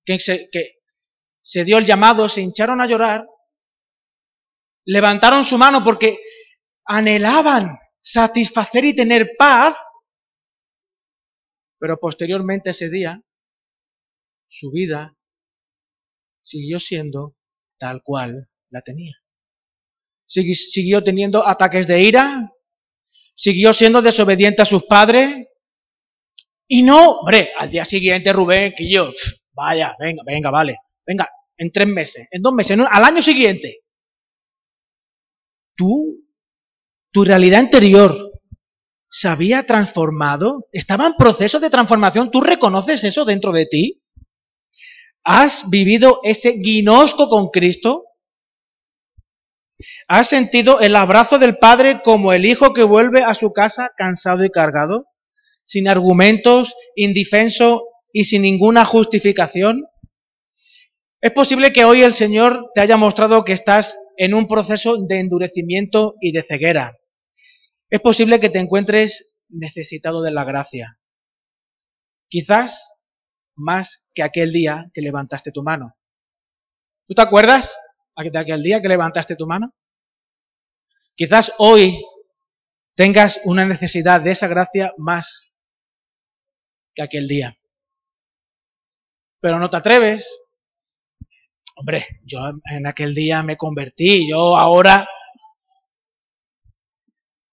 [0.06, 0.78] que se, que
[1.42, 3.26] se dio el llamado, se hincharon a llorar,
[4.86, 6.20] levantaron su mano porque
[6.86, 9.78] anhelaban satisfacer y tener paz,
[11.80, 13.22] pero posteriormente ese día,
[14.48, 15.18] su vida
[16.42, 17.36] siguió siendo
[17.78, 19.14] tal cual la tenía.
[20.26, 22.52] Siguió teniendo ataques de ira,
[23.36, 25.47] siguió siendo desobediente a sus padres,
[26.68, 29.12] y no, hombre, al día siguiente Rubén, que yo,
[29.54, 33.80] vaya, venga, venga, vale, venga, en tres meses, en dos meses, al año siguiente.
[35.76, 36.28] Tú
[37.18, 38.16] tu realidad interior
[39.10, 44.04] se había transformado, estaba en proceso de transformación, ¿tú reconoces eso dentro de ti?
[45.24, 48.06] ¿Has vivido ese guinosco con Cristo?
[50.08, 54.46] ¿Has sentido el abrazo del Padre como el hijo que vuelve a su casa cansado
[54.46, 55.07] y cargado?
[55.68, 59.86] Sin argumentos, indefenso y sin ninguna justificación.
[61.22, 65.20] Es posible que hoy el Señor te haya mostrado que estás en un proceso de
[65.20, 66.98] endurecimiento y de ceguera
[67.90, 71.00] es posible que te encuentres necesitado de la gracia.
[72.30, 73.02] Quizás
[73.56, 75.96] más que aquel día que levantaste tu mano.
[77.08, 77.78] ¿Tú te acuerdas
[78.18, 79.74] de aquel día que levantaste tu mano?
[81.16, 82.04] Quizás hoy
[82.96, 85.57] tengas una necesidad de esa gracia más
[86.98, 87.56] que aquel día.
[89.40, 90.48] Pero no te atreves.
[91.76, 95.08] Hombre, yo en aquel día me convertí, yo ahora...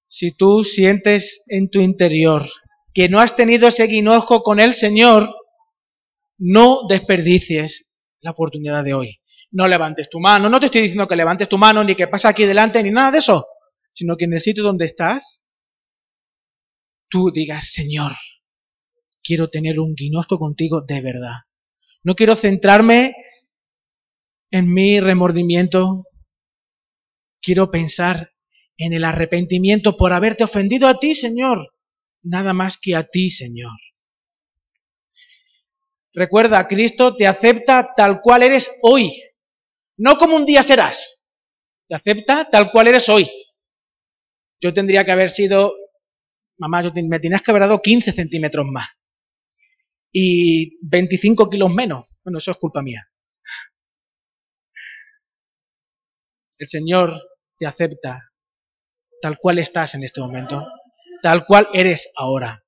[0.07, 2.47] Si tú sientes en tu interior
[2.95, 5.29] que no has tenido ese guinojo con el Señor,
[6.39, 9.21] no desperdicies la oportunidad de hoy.
[9.51, 12.29] No levantes tu mano, no te estoy diciendo que levantes tu mano, ni que pasa
[12.29, 13.45] aquí delante, ni nada de eso,
[13.91, 15.45] sino que en el sitio donde estás,
[17.09, 18.13] tú digas, Señor,
[19.25, 21.39] quiero tener un guinojo contigo de verdad.
[22.05, 23.17] No quiero centrarme
[24.51, 26.05] en mi remordimiento.
[27.41, 28.31] Quiero pensar
[28.77, 31.73] en el arrepentimiento por haberte ofendido a ti, Señor.
[32.23, 33.73] Nada más que a ti, Señor.
[36.13, 39.11] Recuerda, Cristo te acepta tal cual eres hoy.
[39.97, 41.33] No como un día serás.
[41.89, 43.29] Te acepta tal cual eres hoy.
[44.61, 45.75] Yo tendría que haber sido,
[46.57, 49.04] mamá, yo me tenías que haber dado 15 centímetros más
[50.17, 52.21] y 25 kilos menos.
[52.23, 53.11] Bueno, eso es culpa mía.
[56.57, 57.21] El Señor
[57.59, 58.33] te acepta
[59.21, 60.65] tal cual estás en este momento,
[61.21, 62.65] tal cual eres ahora.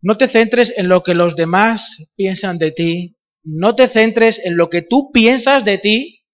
[0.00, 4.56] No te centres en lo que los demás piensan de ti, no te centres en
[4.56, 6.24] lo que tú piensas de ti,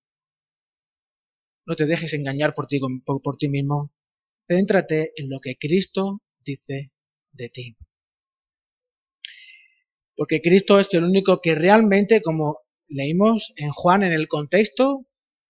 [1.66, 3.92] no te dejes engañar por ti, por, ti mismo,
[4.46, 6.92] céntrate en lo que Cristo dice
[7.32, 7.76] de ti.
[10.22, 15.04] Porque Cristo es el único que realmente, como leímos en Juan en el contexto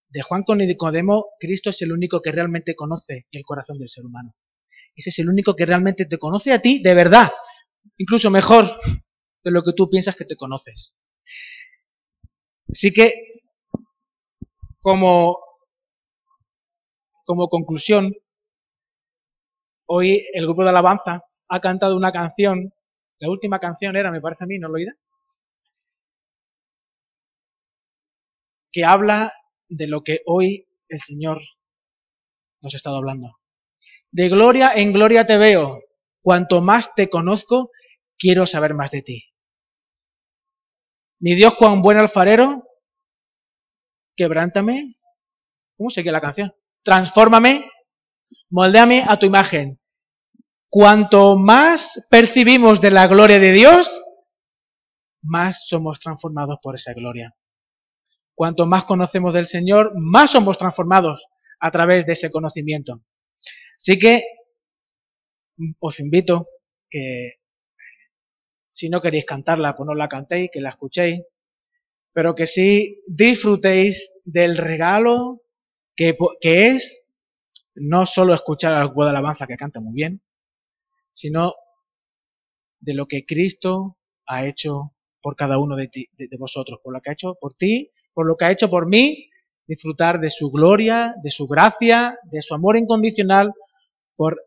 [0.08, 4.06] de Juan con Nicodemo, Cristo es el único que realmente conoce el corazón del ser
[4.06, 4.34] humano.
[4.96, 7.30] Ese es el único que realmente te conoce a ti de verdad,
[7.98, 8.64] incluso mejor
[9.44, 10.96] de lo que tú piensas que te conoces.
[12.70, 13.12] Así que,
[14.80, 15.36] como,
[17.26, 18.14] como conclusión,
[19.84, 22.72] hoy el grupo de alabanza ha cantado una canción
[23.22, 24.92] la última canción era, me parece a mí, ¿no lo oída?
[28.72, 29.32] Que habla
[29.68, 31.38] de lo que hoy el Señor
[32.64, 33.38] nos ha estado hablando.
[34.10, 35.78] De gloria en gloria te veo.
[36.20, 37.70] Cuanto más te conozco,
[38.18, 39.22] quiero saber más de ti.
[41.20, 42.64] Mi Dios, cuán buen alfarero,
[44.16, 44.96] quebrántame.
[45.76, 46.52] ¿Cómo sigue la canción?
[46.82, 47.70] Transfórmame,
[48.50, 49.80] moldéame a tu imagen.
[50.74, 54.00] Cuanto más percibimos de la gloria de Dios,
[55.20, 57.36] más somos transformados por esa gloria.
[58.34, 61.28] Cuanto más conocemos del Señor, más somos transformados
[61.60, 63.02] a través de ese conocimiento.
[63.76, 64.24] Así que
[65.78, 66.46] os invito
[66.88, 67.34] que
[68.66, 71.20] si no queréis cantarla, pues no la cantéis, que la escuchéis,
[72.14, 75.42] pero que sí disfrutéis del regalo
[75.94, 77.12] que, es
[77.74, 80.22] no solo escuchar al grupo de alabanza que canta muy bien,
[81.12, 81.54] sino
[82.80, 87.10] de lo que Cristo ha hecho por cada uno de, de, vosotros, por lo que
[87.10, 89.30] ha hecho por ti, por lo que ha hecho por mí,
[89.66, 93.52] disfrutar de su gloria, de su gracia, de su amor incondicional,
[94.16, 94.42] por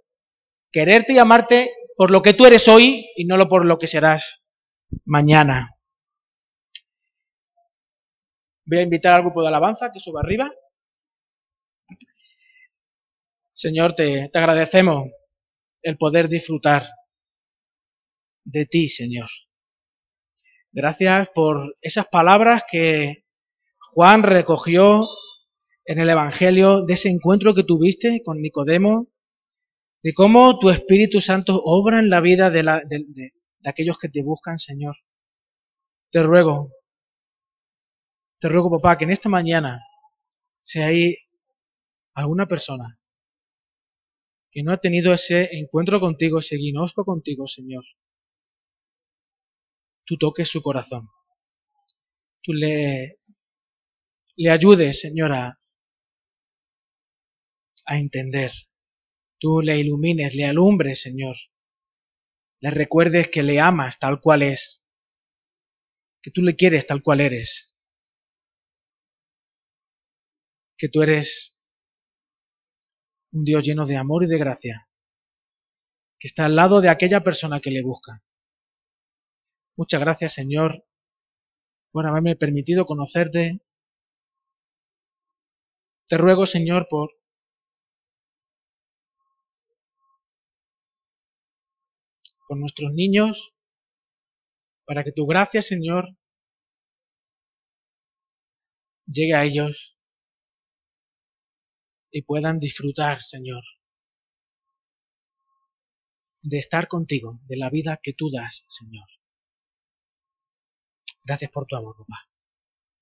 [0.71, 4.45] quererte y amarte por lo que tú eres hoy y no por lo que serás
[5.05, 5.71] mañana.
[8.65, 10.51] Voy a invitar al grupo de alabanza que suba arriba.
[13.53, 15.05] Señor, te, te agradecemos
[15.85, 16.83] el poder disfrutar
[18.43, 19.29] de ti, Señor.
[20.71, 23.25] Gracias por esas palabras que
[23.93, 25.07] Juan recogió
[25.85, 29.09] en el Evangelio de ese encuentro que tuviste con Nicodemo,
[30.01, 33.31] de cómo tu Espíritu Santo obra en la vida de,
[33.63, 34.95] aquellos que te buscan, Señor.
[36.09, 36.71] Te ruego,
[38.39, 39.85] te ruego, papá, que en esta mañana,
[40.61, 41.15] si hay
[42.15, 42.99] alguna persona
[44.55, 47.83] que no ha tenido ese encuentro contigo, ese guinosco contigo, Señor,
[50.05, 51.09] tú toques su corazón.
[52.41, 53.19] Tú le,
[54.37, 55.59] le ayudes, Señora,
[57.85, 58.53] a entender.
[59.39, 61.35] Tú le ilumines, le alumbres, Señor.
[62.61, 64.89] Le recuerdes que le amas tal cual es.
[66.21, 67.77] Que tú le quieres tal cual eres.
[70.77, 71.54] Que tú eres
[73.35, 74.87] un Dios lleno de amor y de gracia,
[76.17, 78.23] que está al lado de aquella persona que le busca.
[79.75, 80.85] Muchas gracias, Señor,
[81.91, 83.59] por haberme permitido conocerte.
[86.07, 87.09] Te ruego, Señor, por
[92.47, 93.55] por nuestros niños,
[94.85, 96.15] para que tu gracia, Señor,
[99.07, 99.94] llegue a ellos
[102.15, 103.61] y puedan disfrutar, Señor,
[106.41, 109.05] de estar contigo, de la vida que tú das, Señor.
[111.25, 112.29] Gracias por tu amor, papá.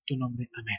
[0.04, 0.78] Tu nombre, amén.